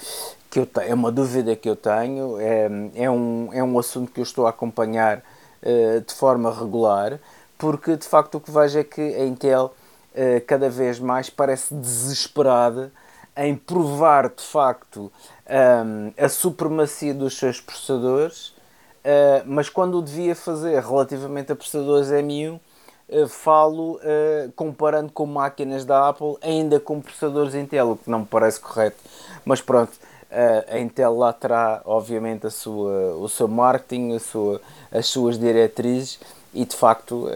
[0.50, 4.12] que eu tenho, é uma dúvida que eu tenho, é, é, um, é um assunto
[4.12, 5.22] que eu estou a acompanhar
[6.06, 7.20] de forma regular,
[7.58, 9.74] porque de facto o que vejo é que a Intel
[10.12, 12.92] uh, cada vez mais parece desesperada
[13.38, 15.12] em provar de facto
[15.50, 18.54] um, a supremacia dos seus processadores,
[19.46, 22.60] mas quando o devia fazer relativamente a processadores M1,
[23.28, 24.00] falo
[24.56, 28.98] comparando com máquinas da Apple ainda com processadores Intel, o que não me parece correto.
[29.44, 29.92] Mas pronto,
[30.68, 36.20] a Intel lá terá, obviamente, a sua, o seu marketing, a sua, as suas diretrizes
[36.54, 37.28] e, de facto,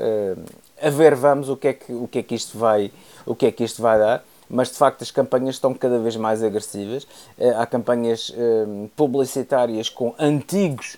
[0.81, 2.91] a ver vamos o que, é que, o, que é que isto vai,
[3.25, 4.23] o que é que isto vai dar.
[4.49, 7.05] Mas, de facto, as campanhas estão cada vez mais agressivas.
[7.57, 8.33] Há campanhas
[8.95, 10.97] publicitárias com antigos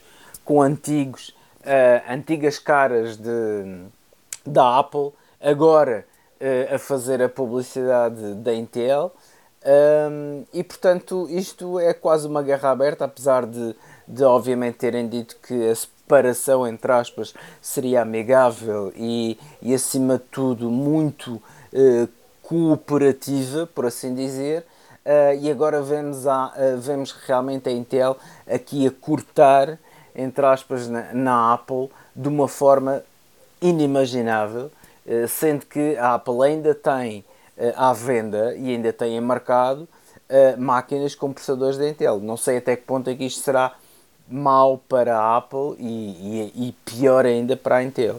[0.50, 1.36] com antigos,
[2.10, 3.84] antigas caras de,
[4.44, 6.08] da Apple, agora
[6.74, 9.12] a fazer a publicidade da Intel.
[9.66, 13.76] Um, e portanto, isto é quase uma guerra aberta, apesar de,
[14.08, 20.24] de obviamente terem dito que a separação, entre aspas, seria amigável e, e acima de
[20.32, 22.10] tudo, muito uh,
[22.42, 24.66] cooperativa, por assim dizer.
[25.06, 28.18] Uh, e agora vemos, a, uh, vemos realmente a Intel
[28.48, 29.78] aqui a cortar,
[30.16, 33.04] entre aspas, na, na Apple de uma forma
[33.62, 34.72] inimaginável,
[35.06, 37.26] uh, sendo que a Apple ainda tem
[37.76, 39.88] à venda e ainda tem em mercado
[40.58, 42.20] máquinas com processadores da Intel.
[42.20, 43.76] Não sei até que ponto é que isto será
[44.30, 48.18] mau para a Apple e, e, e pior ainda para a Intel.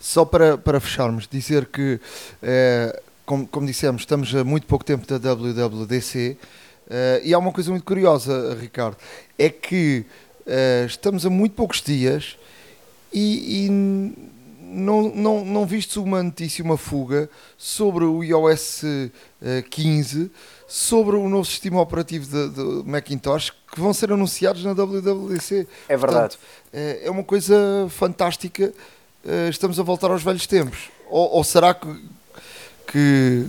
[0.00, 2.00] Só para, para fecharmos, dizer que,
[2.42, 6.38] eh, como, como dissemos, estamos a muito pouco tempo da WWDC
[6.88, 8.96] eh, e há uma coisa muito curiosa, Ricardo,
[9.38, 10.06] é que
[10.46, 12.38] eh, estamos a muito poucos dias
[13.12, 14.30] e, e
[14.70, 17.28] não, não, não viste uma notícia, uma fuga
[17.58, 18.82] sobre o iOS
[19.70, 20.30] 15,
[20.66, 25.66] sobre o novo sistema operativo do Macintosh que vão ser anunciados na WWDC.
[25.88, 26.36] É verdade.
[26.36, 26.38] Portanto,
[26.72, 27.56] é uma coisa
[27.90, 28.72] fantástica
[29.24, 30.90] uh, estamos a voltar aos velhos tempos?
[31.08, 31.88] Ou, ou será que,
[32.86, 33.46] que,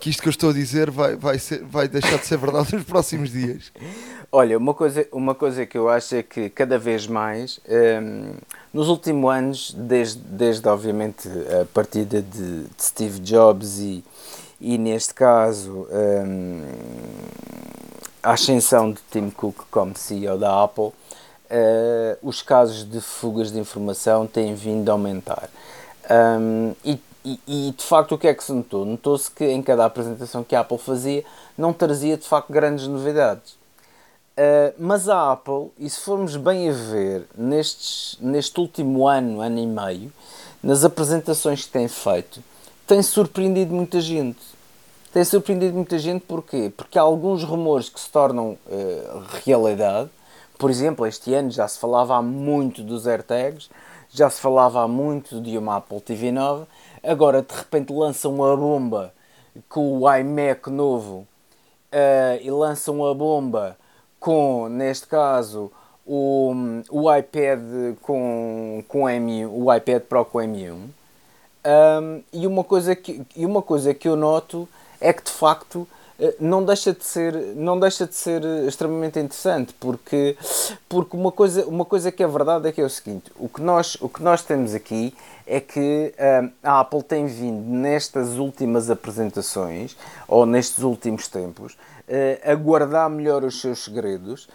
[0.00, 2.72] que, isto que eu estou a dizer vai, vai, ser, vai deixar de ser verdade
[2.74, 3.70] nos próximos dias?
[4.32, 8.32] Olha, uma coisa, uma coisa que eu acho é que cada vez mais, um,
[8.72, 11.28] nos últimos anos, desde, desde obviamente
[11.60, 14.02] a partida de, de Steve Jobs e,
[14.60, 16.62] e neste caso um,
[18.22, 20.94] a ascensão de Tim Cook como CEO da Apple, uh,
[22.22, 25.50] os casos de fugas de informação têm vindo a aumentar.
[26.10, 28.84] Um, e, e, e, de facto o que é que se notou?
[28.84, 31.24] Notou-se que em cada apresentação que a Apple fazia
[31.56, 33.52] não trazia de facto grandes novidades.
[34.38, 39.58] Uh, mas a Apple, e se formos bem a ver nestes, neste último ano, ano
[39.58, 40.12] e meio,
[40.62, 42.42] nas apresentações que tem feito,
[42.86, 44.40] tem surpreendido muita gente.
[45.12, 46.72] Tem surpreendido muita gente porquê?
[46.74, 50.10] Porque há alguns rumores que se tornam uh, realidade
[50.60, 53.70] por exemplo, este ano já se falava muito dos AirTags,
[54.10, 56.66] já se falava muito de uma Apple TV 9,
[57.02, 59.12] agora de repente lançam a bomba
[59.68, 61.26] com o iMac novo
[61.92, 63.76] uh, e lançam a bomba
[64.18, 65.72] com, neste caso,
[66.06, 66.52] o,
[66.90, 70.88] o iPad com, com M1, o iPad Pro com M1.
[71.62, 74.68] Um, e, uma coisa que, e uma coisa que eu noto
[75.00, 75.86] é que de facto
[76.38, 80.36] não deixa de ser não deixa de ser extremamente interessante porque
[80.88, 83.62] porque uma coisa uma coisa que é verdade é que é o seguinte o que
[83.62, 85.14] nós o que nós temos aqui
[85.46, 89.96] é que uh, a Apple tem vindo nestas últimas apresentações
[90.28, 94.48] ou nestes últimos tempos uh, a guardar melhor os seus segredos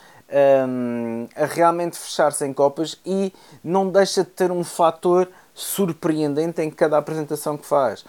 [0.68, 6.70] um, a realmente fechar-se em copas e não deixa de ter um fator surpreendente em
[6.70, 8.04] cada apresentação que faz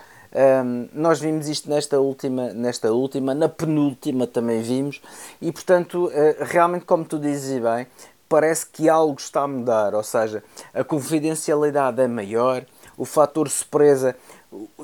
[0.65, 5.01] um, nós vimos isto nesta última, nesta última, na penúltima também vimos,
[5.41, 7.87] e portanto, uh, realmente, como tu dizes bem,
[8.29, 10.43] parece que algo está a mudar, ou seja,
[10.75, 12.65] a confidencialidade é maior,
[12.97, 14.17] o fator surpresa.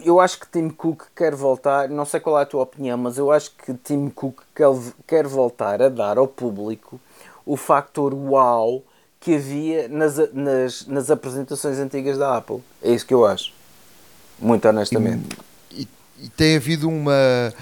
[0.05, 3.19] Eu acho que Tim Cook quer voltar, não sei qual é a tua opinião, mas
[3.19, 4.43] eu acho que Tim Cook
[5.07, 7.01] quer, voltar a dar ao público
[7.45, 8.83] o fator wow
[9.19, 12.63] que havia nas, nas, nas apresentações antigas da Apple.
[12.83, 13.53] É isso que eu acho.
[14.39, 15.37] Muito honestamente.
[15.71, 15.89] E, e,
[16.25, 17.53] e tem havido uma,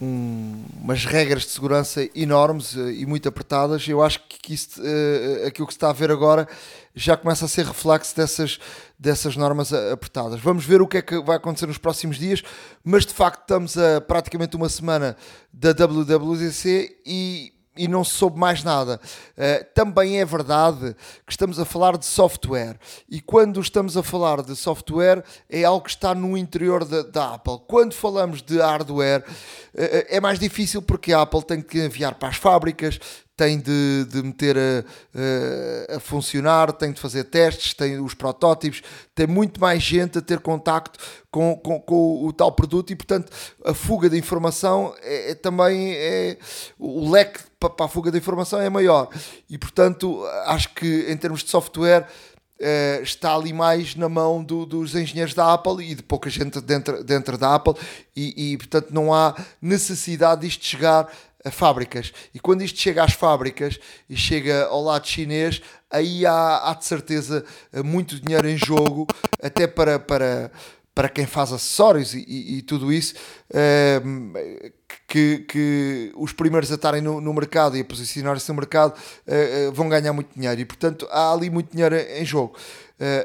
[0.00, 3.86] um, umas regras de segurança enormes uh, e muito apertadas.
[3.88, 6.48] Eu acho que isso, uh, aquilo que se está a ver agora
[6.94, 8.58] já começa a ser reflexo dessas,
[8.98, 10.40] dessas normas apertadas.
[10.40, 12.42] Vamos ver o que é que vai acontecer nos próximos dias,
[12.84, 15.16] mas de facto estamos a praticamente uma semana
[15.52, 19.00] da WWDC e e não se soube mais nada.
[19.36, 20.94] Uh, também é verdade
[21.26, 25.84] que estamos a falar de software e quando estamos a falar de software é algo
[25.84, 27.58] que está no interior da, da Apple.
[27.66, 32.28] Quando falamos de hardware uh, é mais difícil porque a Apple tem que enviar para
[32.28, 32.98] as fábricas,
[33.36, 38.82] tem de, de meter a, a, funcionar, tem de fazer testes, tem os protótipos,
[39.14, 40.98] tem muito mais gente a ter contacto
[41.30, 43.32] com, com, com o, tal produto e, portanto,
[43.64, 46.38] a fuga de informação é, é também é,
[46.78, 49.08] o leque para, a fuga de informação é maior
[49.50, 52.06] e, portanto, acho que em termos de software.
[52.56, 56.60] Uh, está ali mais na mão do, dos engenheiros da Apple e de pouca gente
[56.60, 57.74] dentro, dentro da Apple,
[58.14, 61.12] e, e portanto não há necessidade disto chegar
[61.44, 62.12] a fábricas.
[62.34, 63.78] E quando isto chega às fábricas
[64.08, 67.44] e chega ao lado chinês, aí há, há de certeza
[67.84, 69.06] muito dinheiro em jogo,
[69.42, 70.50] até para, para,
[70.94, 73.14] para quem faz acessórios e, e, e tudo isso,
[73.50, 74.72] uh,
[75.06, 79.72] que, que, os primeiros a estarem no, no mercado e a posicionar-se no mercado uh,
[79.72, 82.56] vão ganhar muito dinheiro e, portanto, há ali muito dinheiro em jogo.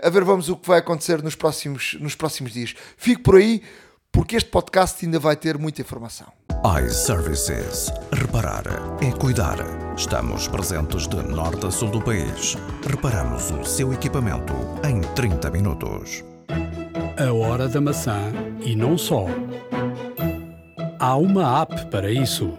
[0.02, 2.76] A ver, vamos o que vai acontecer nos próximos, nos próximos dias.
[2.98, 3.62] Fico por aí,
[4.12, 6.39] porque este podcast ainda vai ter muita informação.
[6.64, 7.90] iServices.
[8.12, 8.64] Reparar
[9.02, 9.58] é cuidar.
[9.96, 12.58] Estamos presentes de norte a sul do país.
[12.86, 14.54] Reparamos o seu equipamento
[14.84, 16.22] em 30 minutos.
[17.18, 18.20] A hora da maçã
[18.60, 19.28] e não só.
[21.00, 22.52] Há uma app para isso.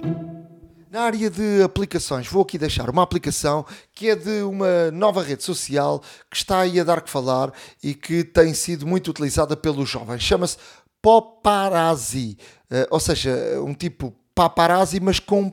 [0.91, 5.45] Na área de aplicações, vou aqui deixar uma aplicação que é de uma nova rede
[5.45, 9.89] social que está aí a dar que falar e que tem sido muito utilizada pelos
[9.89, 10.21] jovens.
[10.21, 10.57] Chama-se
[11.03, 12.37] Poparazzi,
[12.71, 13.33] uh, ou seja,
[13.63, 15.53] um tipo paparazzi, mas com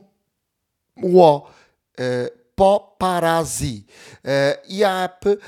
[1.02, 1.38] o O.
[1.38, 2.38] Uh,
[2.98, 3.86] Poparazzi.
[4.18, 5.38] Uh, e a app uh,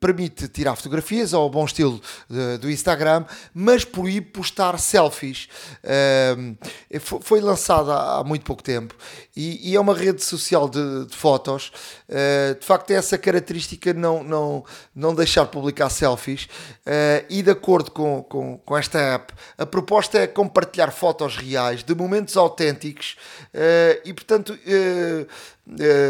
[0.00, 5.48] permite tirar fotografias ao bom estilo de, do Instagram, mas proíbe postar selfies.
[5.84, 6.58] Uh,
[7.20, 8.94] foi lançada há muito pouco tempo
[9.36, 11.70] e, e é uma rede social de, de fotos.
[12.08, 14.64] de facto, é essa característica não, não,
[14.94, 16.48] não deixar publicar selfies.
[17.30, 21.94] e de acordo com, com, com esta app, a proposta é compartilhar fotos reais de
[21.94, 23.16] momentos autênticos
[24.04, 25.26] e, portanto, eh,
[25.80, 26.07] eh,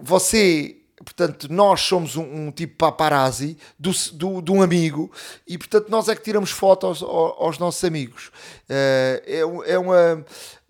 [0.00, 5.10] você portanto, nós somos um, um tipo paparazzi do, do, de um amigo
[5.46, 8.28] e, portanto, nós é que tiramos fotos aos, aos nossos amigos.
[8.68, 10.24] Uh, é, é uma,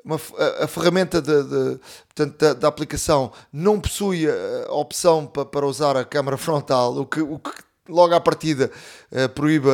[0.05, 1.81] uma, a, a ferramenta de, de,
[2.15, 7.07] portanto, da, da, aplicação não possui a opção para, para usar a câmera frontal, o
[7.07, 7.53] que, o que
[7.89, 8.71] logo à partida
[9.11, 9.73] uh, proíba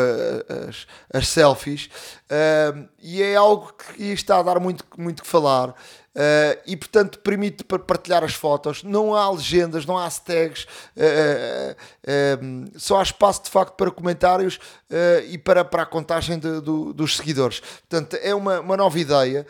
[0.68, 1.90] as, as selfies
[2.30, 5.74] uh, e é algo que está a dar muito, muito que falar
[6.18, 8.82] Uh, e portanto permite partilhar as fotos.
[8.82, 11.76] Não há legendas, não há uh,
[12.76, 14.58] só há espaço de facto para comentários
[15.28, 17.60] e para, para a contagem de, do, dos seguidores.
[17.60, 19.46] Portanto, é uma, uma nova ideia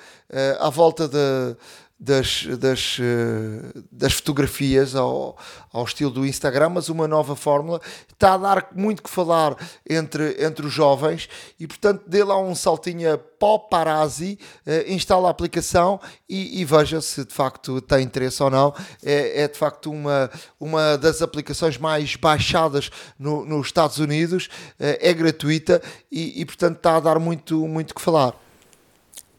[0.61, 1.57] à volta de
[1.99, 5.37] das, das, eh, das fotografias ao,
[5.73, 7.81] ao estilo do Instagram, mas uma nova fórmula.
[8.13, 9.57] Está a dar muito que falar
[9.89, 11.29] entre, entre os jovens
[11.59, 17.25] e, portanto, dê lá um saltinho a uh, instala a aplicação e, e, veja se
[17.25, 18.75] de facto tem interesse ou não.
[19.03, 24.99] É, é de facto uma, uma das aplicações mais baixadas no, nos Estados Unidos, uh,
[25.01, 28.35] é gratuita e, e, portanto, está a dar muito, muito que falar.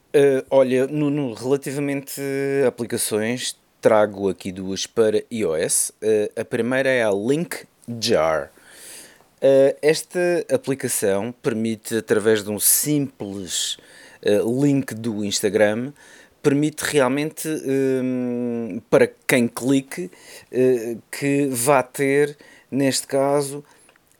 [0.09, 2.19] Uh, olha, no, relativamente
[2.65, 5.91] a aplicações, trago aqui duas para iOS.
[6.01, 7.67] Uh, a primeira é a Link
[8.01, 8.51] Jar.
[9.37, 10.19] Uh, esta
[10.51, 13.77] aplicação permite, através de um simples
[14.61, 15.93] link do Instagram,
[16.41, 17.47] permite realmente,
[18.89, 20.11] para quem clique,
[21.09, 22.35] que vá ter,
[22.69, 23.63] neste caso,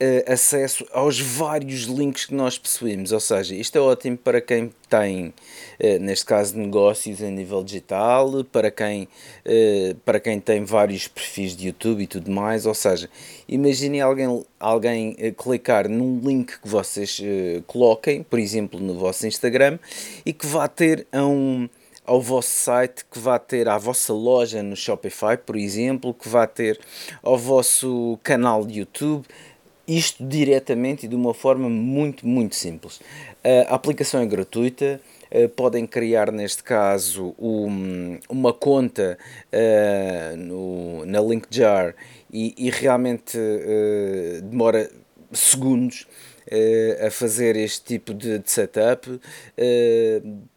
[0.01, 3.11] uh, acesso aos vários links que nós possuímos.
[3.11, 8.43] Ou seja, isto é ótimo para quem tem, uh, neste caso, negócios a nível digital,
[8.45, 12.65] para quem, uh, para quem tem vários perfis de YouTube e tudo mais.
[12.65, 13.09] Ou seja,
[13.47, 17.21] imagine alguém, alguém clicar num link que vocês
[17.67, 19.79] coloquem, por exemplo, no vosso Instagram,
[20.25, 21.69] e que vá ter a um
[22.09, 26.47] ao vosso site, que vá ter à vossa loja no Shopify, por exemplo, que vá
[26.47, 26.79] ter
[27.21, 29.27] ao vosso canal de YouTube,
[29.97, 33.01] isto diretamente e de uma forma muito, muito simples.
[33.67, 39.15] A aplicação é gratuita, Uh, podem criar neste caso um, uma conta
[39.53, 41.93] uh, no, na Linkjar
[42.33, 44.89] e, e realmente uh, demora
[45.31, 46.07] segundos
[46.51, 49.09] uh, a fazer este tipo de, de setup.
[49.09, 49.21] Uh,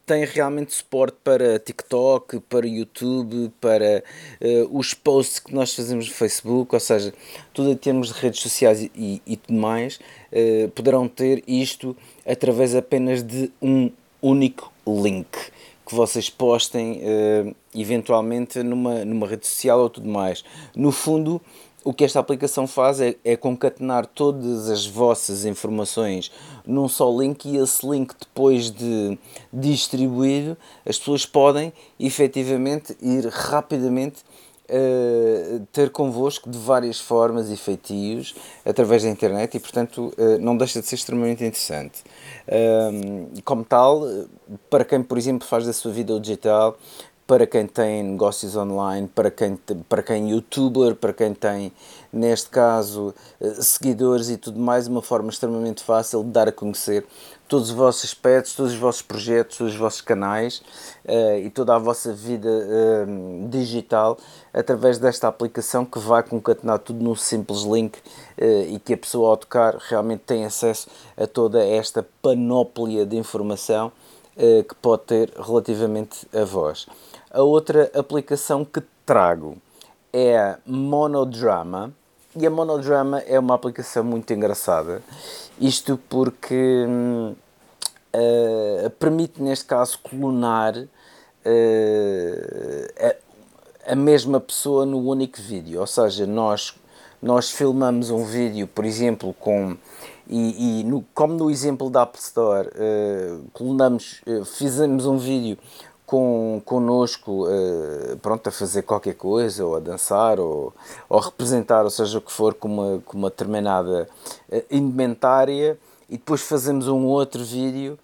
[0.05, 4.03] tem realmente suporte para TikTok, para YouTube, para
[4.41, 7.13] uh, os posts que nós fazemos no Facebook, ou seja,
[7.53, 9.99] tudo em termos de redes sociais e, e tudo mais,
[10.75, 13.91] poderão ter isto através apenas de um
[14.21, 15.29] único link
[15.85, 17.01] que vocês postem
[17.75, 20.43] eventualmente numa, numa rede social ou tudo mais.
[20.75, 21.41] No fundo,
[21.83, 26.31] o que esta aplicação faz é, é, concatenar todas as vossas informações
[26.65, 29.17] num só link e esse link depois de
[29.51, 34.23] distribuído as pessoas podem efetivamente ir rapidamente
[34.69, 40.55] uh, ter convosco de várias formas e feitios através da internet e portanto uh, não
[40.55, 42.01] deixa de ser extremamente interessante.
[42.47, 44.03] Uh, como tal
[44.69, 46.77] para quem por exemplo faz da sua vida digital
[47.25, 49.57] para quem tem negócios online, para quem,
[49.87, 51.71] para quem é youtuber, para quem tem,
[52.11, 57.05] neste caso, eh, seguidores e tudo mais, uma forma extremamente fácil de dar a conhecer
[57.47, 60.63] todos os vossos aspectos, todos os vossos projetos, todos os vossos canais
[61.05, 64.17] uh, e toda a vossa vida uh, digital
[64.51, 69.29] através desta aplicação que vai concatenar tudo num simples link uh, e que a pessoa
[69.29, 73.91] ao tocar realmente tem acesso a toda esta panóplia de informação
[74.35, 76.87] que pode ter relativamente a vós.
[77.29, 79.57] A outra aplicação que trago
[80.11, 81.91] é a Monodrama.
[82.35, 85.01] E a Monodrama é uma aplicação muito engraçada.
[85.59, 86.85] Isto porque
[88.13, 90.87] uh, permite, neste caso, clonar uh,
[93.85, 95.79] a, a, mesma pessoa no único vídeo.
[95.79, 96.75] Ou seja, nós,
[97.21, 99.77] nós filmamos um vídeo, por exemplo, com.
[100.29, 105.57] E, e no, como no exemplo da Apple Store, uh, clonamos, fizemos um vídeo
[106.13, 110.71] com, connosco uh, pronto, a fazer qualquer coisa, ou a dançar, ou,
[111.09, 114.07] ou representar, ou seja o que for, com uma, com uma determinada
[114.51, 115.75] uh, indumentária,
[116.07, 117.97] e depois fazemos um outro vídeo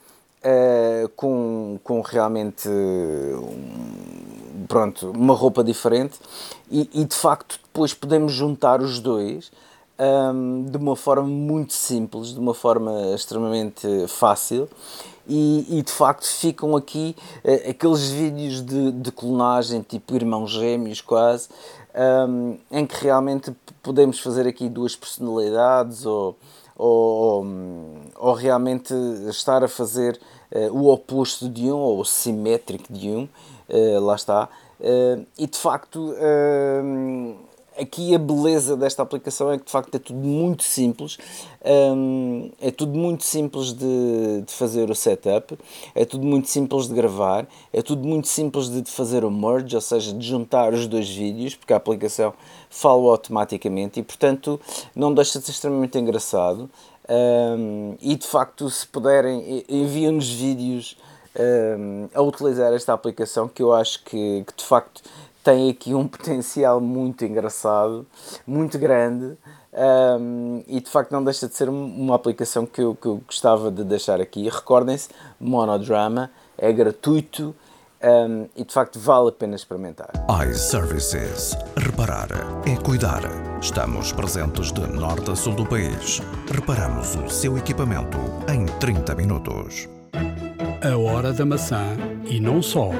[0.43, 6.19] uh, com, com realmente um, pronto, uma roupa diferente,
[6.71, 9.51] e, e, de facto depois podemos juntar os dois.
[10.01, 14.69] Um, de uma forma muito simples, de uma forma extremamente fácil
[15.29, 21.01] e, e de facto ficam aqui uh, aqueles vídeos de, de clonagem, tipo irmãos gêmeos
[21.01, 21.49] quase,
[22.27, 26.35] um, em que realmente podemos fazer aqui duas personalidades ou,
[26.75, 27.45] ou,
[28.15, 28.93] ou realmente
[29.29, 30.19] estar a fazer
[30.51, 33.29] uh, o oposto de um ou o simétrico de um,
[33.69, 34.49] uh, lá está.
[35.37, 36.15] e de facto
[37.79, 41.17] aqui a beleza desta aplicação é que de facto é tudo muito simples,
[41.65, 45.57] um, é tudo muito simples de, de, fazer o setup,
[45.95, 49.75] é tudo muito simples de gravar, é tudo muito simples de, de fazer o merge,
[49.75, 52.33] ou seja, de juntar os dois vídeos, porque a aplicação
[52.69, 54.59] fala automaticamente e portanto
[54.95, 56.69] não deixa de ser extremamente engraçado.
[57.11, 60.95] Um, e de facto, se puderem, enviam-nos vídeos
[61.39, 65.01] um, a utilizar esta aplicação que eu acho que, que de facto
[65.49, 68.05] tem aqui um potencial muito engraçado,
[68.45, 69.35] muito grande
[70.19, 73.71] um, e de facto não deixa de ser uma aplicação que eu, que eu gostava
[73.71, 74.47] de deixar aqui.
[74.47, 77.55] Recordem-se, Monodrama é gratuito
[78.01, 80.11] um, e de facto vale a pena experimentar.
[80.47, 81.55] iServices.
[81.75, 82.29] Reparar
[82.65, 83.21] é cuidar.
[83.61, 86.21] Estamos presentes de norte a sul do país.
[86.51, 88.17] Reparamos o seu equipamento
[88.51, 89.89] em 30 minutos.
[90.81, 91.83] A hora da maçã
[92.25, 92.91] e não só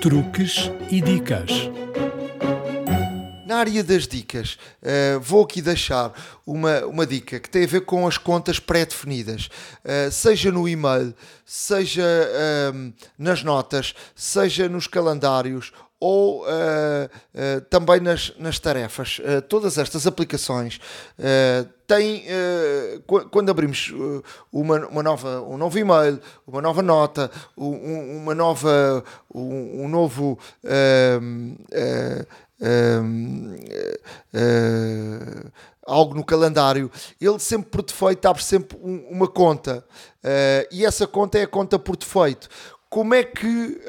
[0.00, 1.50] truques e dicas.
[3.46, 6.14] Na área das dicas, uh, vou aqui deixar
[6.46, 9.50] uma, uma dica que tem a ver com as contas pré-definidas,
[9.84, 15.70] uh, seja no e-mail, seja uh, nas notas, seja nos calendários
[16.00, 19.18] ou uh, uh, também nas, nas tarefas.
[19.18, 20.80] Uh, todas estas aplicações
[21.86, 22.24] têm,
[23.30, 23.92] quando abrimos
[24.52, 30.38] uma, uma nova, um novo e-mail, uma nova nota, um, uma nova, um, um novo.
[35.84, 36.88] algo no calendário,
[37.20, 39.84] ele sempre por defeito abre sempre um, uma conta
[40.70, 42.48] e essa conta é a conta por defeito.
[42.88, 43.80] Como é que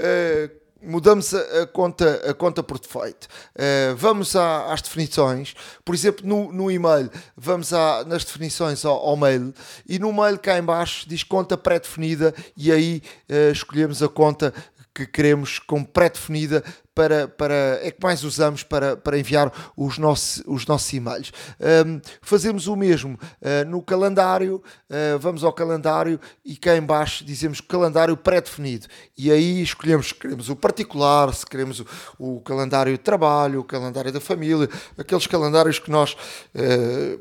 [0.82, 3.28] mudamos a, conta, a conta por defeito.
[3.56, 5.54] Uh, vamos à, às definições,
[5.86, 9.54] por exemplo, no, no e-mail, vamos à, nas definições ao, ao, mail
[9.88, 14.54] e no mail cá em baixo diz conta pré-definida e aí uh, escolhemos a conta
[14.94, 16.64] que queremos como pré-definida
[16.94, 21.32] para, para, é que mais usamos para, para enviar os nossos, os nossos e-mails.
[21.60, 27.24] Um, fazemos o mesmo uh, no calendário, uh, vamos ao calendário e cá em baixo
[27.24, 28.88] dizemos calendário pré-definido
[29.18, 31.86] e aí escolhemos se queremos o particular, se queremos o,
[32.20, 36.14] o, calendário de trabalho, o calendário da família, aqueles calendários que nós
[36.56, 37.20] uh,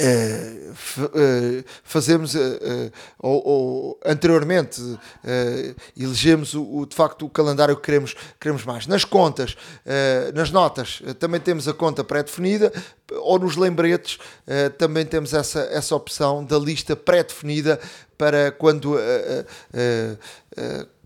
[0.00, 4.80] uh, fazemos uh, ou, ou, anteriormente
[5.98, 8.86] elegemos o, o, de facto o calendário que queremos, queremos mais.
[8.86, 9.56] Nas contas,
[10.34, 12.72] nas notas, também temos a conta pré-definida
[13.12, 14.18] ou nos lembretes
[14.78, 17.80] também temos essa, essa opção da lista pré-definida
[18.16, 18.96] para quando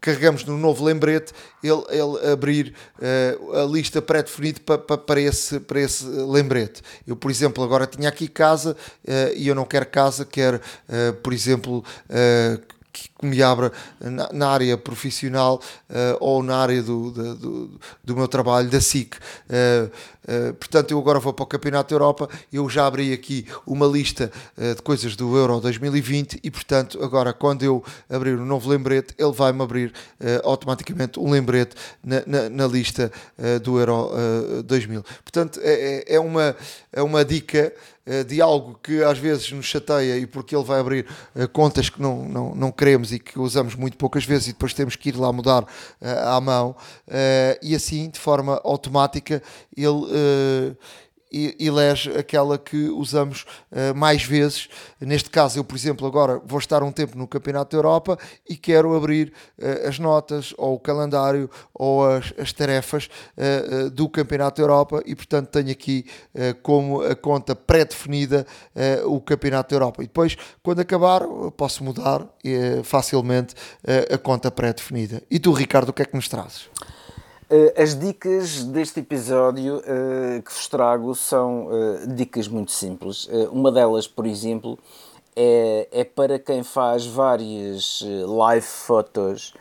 [0.00, 1.32] carregamos no novo lembrete,
[1.62, 6.82] ele, ele abrir uh, a lista pré-definida pa, pa, para, esse, para esse lembrete.
[7.06, 11.12] Eu, por exemplo, agora tinha aqui casa uh, e eu não quero casa, quero, uh,
[11.22, 11.84] por exemplo,
[13.18, 18.28] que, me abra na, na área profissional uh, ou na área do, do, do, meu
[18.28, 19.16] trabalho, da SIC.
[19.16, 23.86] Uh, portanto, eu agora vou para o Campeonato da Europa, eu já abri aqui uma
[23.86, 29.14] lista de coisas do Euro 2020 e, portanto, agora quando eu abrir um novo lembrete,
[29.16, 29.90] ele vai-me abrir
[30.44, 31.74] automaticamente um lembrete
[32.04, 33.10] na, na, na lista
[33.62, 34.10] do Euro
[34.66, 35.02] 2000.
[35.24, 36.54] Portanto, é, é, é uma,
[36.92, 37.72] é uma dica
[38.26, 42.00] de algo que às vezes nos chateia e porque ele vai abrir uh, contas que
[42.00, 45.16] não, não, não queremos e que usamos muito poucas vezes e depois temos que ir
[45.16, 45.66] lá mudar uh,
[46.26, 46.76] à mão
[47.62, 49.42] e assim de forma automática
[49.76, 50.76] ele
[51.30, 54.68] elege aquela que usamos uh, mais vezes.
[55.00, 58.18] Neste caso, eu, por exemplo, agora vou estar um tempo no Campeonato da Europa
[58.48, 64.08] e quero abrir uh, as notas ou o calendário ou as, as tarefas uh, do
[64.08, 66.06] Campeonato da Europa e, portanto, tenho aqui
[66.62, 68.46] como a conta pré-definida
[69.06, 70.02] o Campeonato da Europa.
[70.02, 71.22] E depois, quando acabar,
[71.56, 72.26] posso mudar
[72.84, 73.54] facilmente
[74.12, 75.22] a conta pré-definida.
[75.30, 76.68] E tu, Ricardo, o que é que nos trazes?
[77.50, 83.26] Eh, as dicas deste episódio uh, que vos trago são uh, dicas muito simples.
[83.50, 84.78] Uma delas, por exemplo,
[85.34, 89.54] é, é para quem faz várias live fotos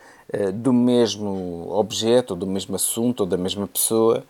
[0.56, 4.22] do mesmo objeto, do mesmo assunto, ou da mesma pessoa,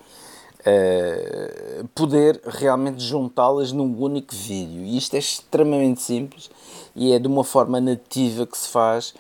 [1.93, 4.83] poder realmente juntá-las num único vídeo.
[4.83, 6.51] E isto é extremamente simples
[6.95, 9.13] e é de uma forma nativa que se faz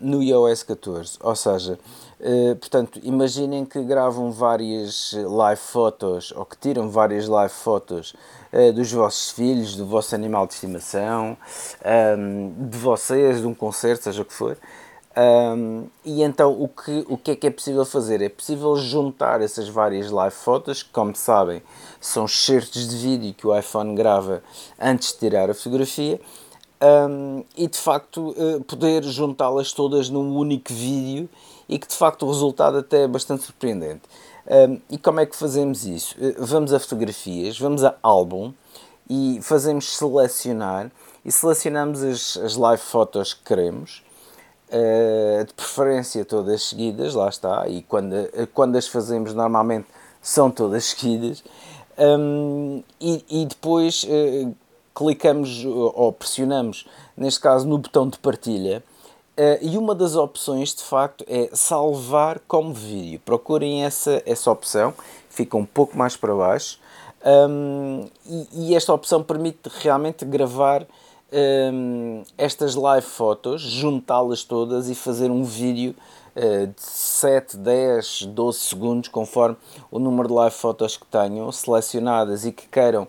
[0.00, 1.18] no iOS 14.
[1.20, 1.78] Ou seja,
[2.22, 8.14] Uh, portanto, imaginem que gravam várias live fotos ou que tiram várias live fotos
[8.52, 11.36] uh, dos vossos filhos, do vosso animal de estimação,
[11.84, 14.56] um, ehm, de vocês, de um concerto, seja o que for.
[15.16, 18.22] Um, ehm, e então, o que, o que é que é possível fazer?
[18.22, 21.60] É possível juntar essas várias live fotos, que, como sabem,
[22.00, 24.44] são certos de vídeo que o iPhone grava
[24.80, 26.20] antes de tirar a fotografia,
[26.80, 31.28] um, ehm, e de facto uh, poder juntá-las todas num único vídeo
[31.68, 34.02] e que de facto o resultado até é bastante surpreendente.
[34.46, 36.16] Um, e como é que fazemos isso?
[36.20, 38.52] Eh, vamos a fotografias, vamos a álbum
[39.08, 40.90] e fazemos selecionar
[41.24, 44.02] e selecionamos as, as live fotos que queremos,
[44.68, 48.14] uh, de preferência todas seguidas, lá está, e quando,
[48.52, 49.86] quando as fazemos normalmente
[50.20, 51.44] são todas seguidas,
[51.98, 54.54] um, e, e, depois uh,
[54.94, 58.82] clicamos ou pressionamos, neste caso no botão de partilha,
[59.60, 63.20] e uma das opções, de facto, é salvar como vídeo.
[63.24, 64.92] Procurem essa, essa opção,
[65.28, 66.78] fica um pouco mais para baixo.
[67.24, 70.84] Um, e, e, esta opção permite realmente gravar
[71.32, 75.94] um, estas live fotos, juntá-las todas e fazer um vídeo
[76.36, 79.56] uh, de 7, 10, 12 segundos, conforme
[79.90, 83.06] o número de live fotos que tenham selecionadas e que queiram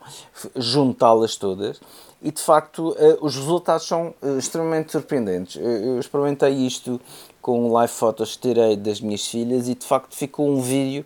[0.56, 1.82] juntá-las todas
[2.24, 5.58] e de facto eh, os resultados são eh, extremamente surpreendentes.
[5.62, 7.00] Eu experimentei isto
[7.42, 11.06] com live fotos que tirei das minhas filhas e de facto ficou um vídeo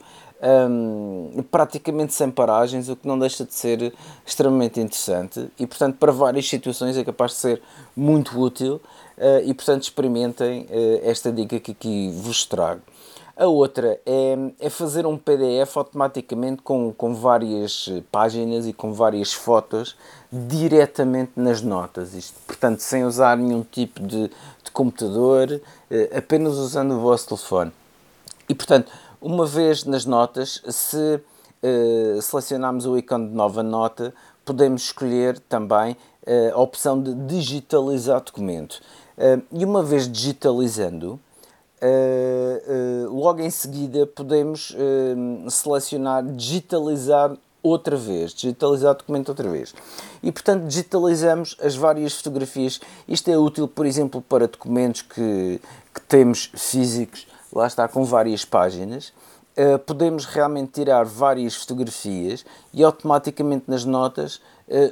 [0.69, 3.91] um, praticamente sem paragens, o que não deixa de ser
[4.25, 7.61] extremamente interessante e portanto para várias situações é capaz de ser
[7.95, 8.75] muito útil
[9.17, 12.81] uh, e portanto experimentem uh, esta dica que aqui vos trago.
[13.37, 19.31] A outra é, é fazer um PDF automaticamente com, com várias páginas e com várias
[19.31, 19.95] fotos
[20.31, 22.15] diretamente nas notas.
[22.15, 24.29] Isto, portanto, sem usar nenhum tipo de,
[24.63, 25.61] de computador,
[25.91, 27.71] eh, apenas usando o vosso telefone.
[28.49, 31.19] E, portanto, uma vez nas notas, se
[31.61, 34.13] uh, selecionarmos o ícone de nova nota,
[34.45, 38.81] podemos escolher também uh, a opção de digitalizar documento.
[39.17, 41.19] Uh, e uma vez digitalizando,
[41.81, 49.49] uh, uh, logo em seguida podemos uh, selecionar digitalizar outra vez, digitalizar o documento outra
[49.49, 49.73] vez.
[50.23, 52.79] E portanto digitalizamos as várias fotografias.
[53.07, 55.61] Isto é útil, por exemplo, para documentos que,
[55.93, 59.13] que temos físicos, lá está com várias páginas.
[59.57, 64.39] Uh, podemos realmente tirar várias fotografias e automaticamente nas notas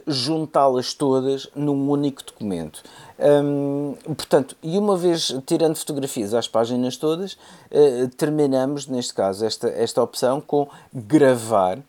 [0.07, 2.81] juntá-las todas num único documento.
[3.19, 9.67] Um, portanto, e uma vez tirando fotografias às páginas todas, uh, terminamos, neste caso, esta,
[9.69, 11.79] esta opção com gravar.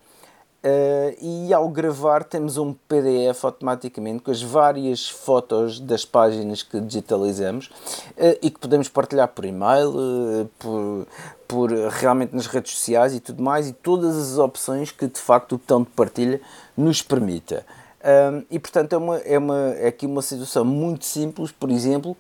[0.65, 6.81] Uh, e ao gravar temos um PDF automaticamente com as várias fotos das páginas que
[6.81, 11.07] digitalizamos uh, e que podemos partilhar por e-mail, uh, por,
[11.47, 15.53] por realmente nas redes sociais e tudo mais, e todas as opções que de facto
[15.53, 16.41] o botão de partilha
[16.77, 17.65] nos permita.
[18.07, 22.17] Um, e portanto é, uma, é, uma, é aqui uma situação muito simples, por exemplo,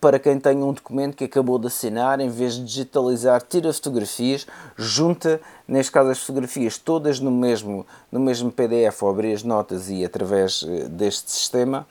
[0.00, 4.46] para quem tem um documento que acabou de assinar, em vez de digitalizar, tira fotografias,
[4.76, 9.90] junta, neste caso, as fotografias todas no mesmo, no mesmo PDF ou abrir as notas
[9.90, 11.86] e através eh, deste sistema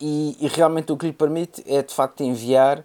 [0.00, 2.84] e, e, realmente o que lhe permite é de facto enviar uh,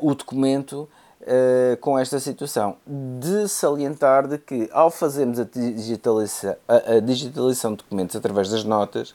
[0.00, 0.88] o documento
[1.22, 2.76] uh, com esta situação.
[2.86, 8.62] De salientar de que ao fazermos a, digitaliza a, a digitalização de documentos através das
[8.62, 9.14] notas,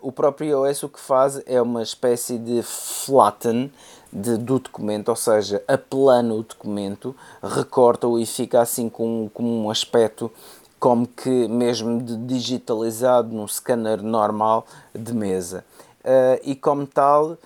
[0.00, 3.72] o próprio iOS o que faz é uma espécie de flatten
[4.12, 9.70] de, do documento, ou seja, aplana o documento, recorta-o e fica assim com, com um
[9.70, 10.30] aspecto
[10.78, 15.64] como que mesmo digitalizado num scanner normal de mesa.
[16.00, 17.38] Uh, e como tal, uh,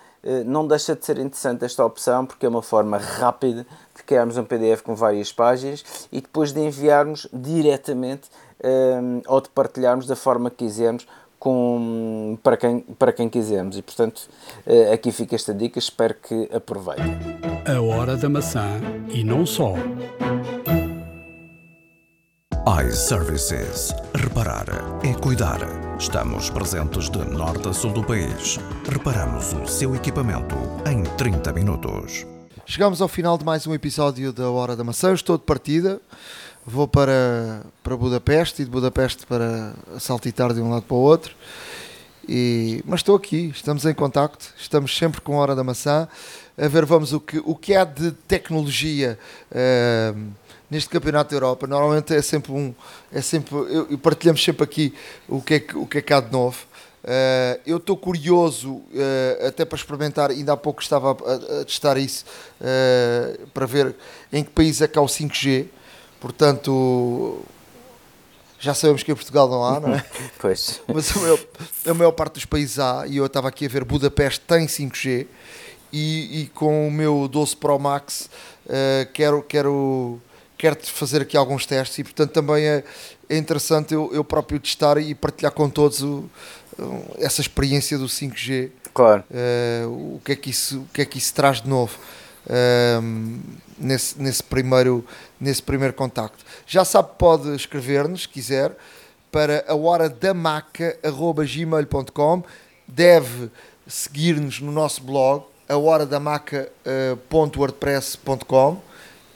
[0.44, 3.66] não deixa de ser interessante esta opção porque é uma forma rápida
[3.96, 8.28] de criarmos um PDF com várias páginas e depois de enviarmos diretamente
[8.60, 11.06] uh, ou de partilharmos da forma que quisermos
[11.40, 13.76] com, para, quem, para quem quisermos.
[13.76, 14.28] E portanto,
[14.92, 17.18] aqui fica esta dica, espero que aproveitem.
[17.66, 19.74] A hora da maçã e não só
[22.86, 23.92] iServices.
[24.14, 24.66] Reparar
[25.02, 25.58] é cuidar.
[25.98, 28.58] Estamos presentes de norte a sul do país.
[28.88, 30.54] Reparamos o seu equipamento
[30.86, 32.26] em 30 minutos.
[32.66, 35.12] Chegamos ao final de mais um episódio da Hora da Maçã.
[35.12, 36.00] Estou de partida.
[36.66, 41.34] Vou para, para Budapeste e de Budapeste para saltitar de um lado para o outro.
[42.28, 46.06] E, mas estou aqui, estamos em contacto, estamos sempre com a Hora da Maçã.
[46.58, 49.18] A ver, vamos, o que, o que há de tecnologia.
[49.50, 50.30] Uh,
[50.70, 51.66] neste campeonato da Europa.
[51.66, 52.72] Normalmente é sempre um,
[53.10, 54.94] é sempre, eu, partilhamos sempre aqui
[55.28, 56.64] o que é o que, é que há de novo.
[57.02, 61.96] Uh, eu estou curioso uh, até para experimentar, ainda há pouco estava a, a testar
[61.96, 62.24] isso
[63.52, 63.96] para ver
[64.32, 65.66] em que país é que há o 5G.
[66.20, 67.42] Portanto,
[68.58, 70.04] já sabemos que em Portugal não há, não é?
[70.38, 70.80] pois.
[70.86, 71.38] Mas a maior,
[71.86, 75.26] a maior, parte dos países há, e eu estava aqui a ver Budapeste tem 5G
[75.92, 78.28] e, e com o meu 12 Pro Max
[79.12, 80.20] quero, quero
[80.56, 82.84] quero fazer aqui alguns testes e portanto também é,
[83.28, 86.30] é interessante eu, eu próprio testar e partilhar com todos o,
[87.18, 88.70] essa experiência do 5G.
[88.92, 89.24] Claro.
[89.30, 91.96] Uh, o, que é que isso, o que é que isso traz de novo
[92.46, 93.40] uh,
[93.78, 95.06] nesse, nesse, primeiro,
[95.40, 96.44] nesse primeiro contacto.
[96.66, 98.76] Já sabe, pode escrever-nos, se quiser,
[99.30, 102.42] para a hora da maca.gmail.com.
[102.86, 103.50] Deve
[103.86, 108.80] seguir-nos no nosso blog, a hora da maca.wordpress.com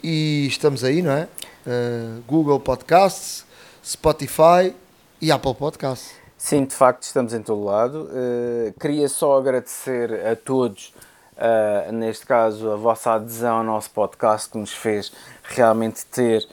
[0.02, 1.28] e estamos aí, não é?
[1.66, 3.46] Uh, Google Podcasts,
[3.82, 4.76] Spotify
[5.18, 6.12] e Apple Podcasts.
[6.36, 8.06] Sim, de facto estamos em todo lado.
[8.10, 10.92] Uh, queria só agradecer a todos,
[11.38, 15.12] uh, neste caso, a vossa adesão ao nosso podcast que nos fez
[15.42, 16.46] realmente ter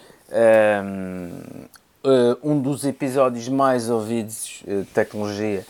[2.42, 5.66] um dos episódios mais ouvidos de tecnologia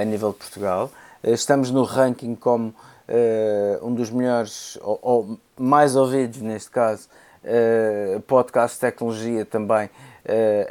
[0.00, 0.90] a nível de Portugal.
[1.22, 2.74] estamos no ranking como
[3.82, 7.10] um dos melhores, ou, ou, mais ouvidos neste caso,
[8.26, 9.90] podcast de tecnologia também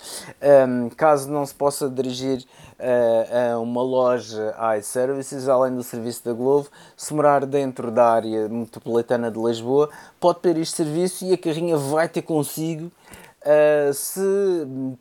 [0.68, 2.46] um, caso não se possa dirigir
[3.54, 9.32] a uma loja iServices, além do serviço da Glovo, se morar dentro da área metropolitana
[9.32, 9.90] de Lisboa,
[10.20, 12.92] pode ter este serviço e a carrinha vai ter consigo.
[13.44, 14.22] Uh, se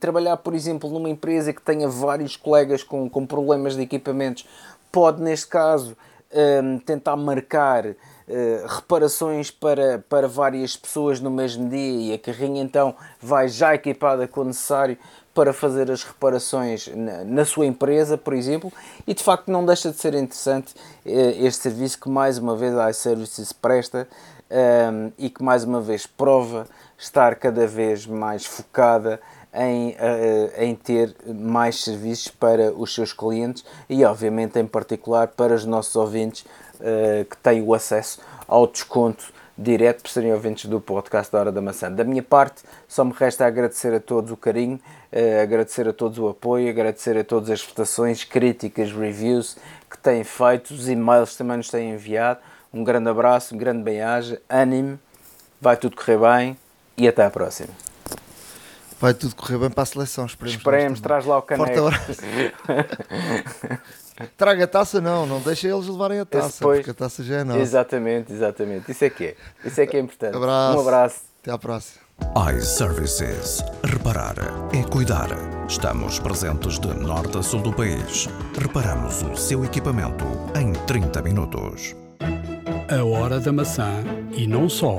[0.00, 4.48] trabalhar, por exemplo, numa empresa que tenha vários colegas com, com problemas de equipamentos,
[4.90, 5.96] pode, neste caso,
[6.32, 7.94] uh, tentar marcar
[8.32, 13.74] uh, reparações para, para várias pessoas no mesmo dia e a carrinha então vai já
[13.74, 14.96] equipada com o necessário
[15.34, 18.72] para fazer as reparações na, na, sua empresa, por exemplo,
[19.06, 20.74] e de facto não deixa de ser interessante
[21.06, 24.06] eh, este serviço que mais uma vez a iServices presta
[24.52, 26.66] um, e que mais uma vez prova
[26.98, 29.18] estar cada vez mais focada
[29.54, 35.54] em, uh, em ter mais serviços para os seus clientes e, obviamente, em particular para
[35.54, 36.71] os nossos ouvintes uh,
[37.28, 41.60] que têm o acesso ao desconto direto por serem ouvintes do podcast da Hora da
[41.60, 41.90] Maçã.
[41.90, 44.80] Da minha parte, só me resta agradecer a todos o carinho,
[45.12, 49.56] uh, agradecer a todos o apoio, agradecer a todas as votações, críticas, reviews
[49.90, 52.40] que têm feito, os e-mails que também nos têm enviado.
[52.72, 54.98] Um grande abraço, um grande bem-aja, ânimo,
[55.60, 56.56] vai tudo correr bem
[56.96, 57.68] e até à próxima.
[58.98, 60.58] Vai tudo correr bem para a seleção, esperemos.
[60.58, 61.90] Esperemos, traz lá o caneco.
[64.36, 67.36] Traga a taça, não, não deixa eles levarem a taça, Depois, porque a taça já
[67.36, 67.60] é nossa.
[67.60, 68.90] Exatamente, exatamente.
[68.90, 69.36] Isso é que é.
[69.64, 70.36] Isso é que é importante.
[70.36, 70.78] Abraço.
[70.78, 71.20] Um abraço.
[71.42, 72.02] Até à próxima.
[72.56, 73.64] iServices.
[73.84, 74.34] Reparar
[74.72, 75.28] é cuidar.
[75.68, 78.28] Estamos presentes de norte a sul do país.
[78.58, 80.24] Reparamos o seu equipamento
[80.58, 81.96] em 30 minutos.
[82.88, 84.98] A hora da maçã e não só.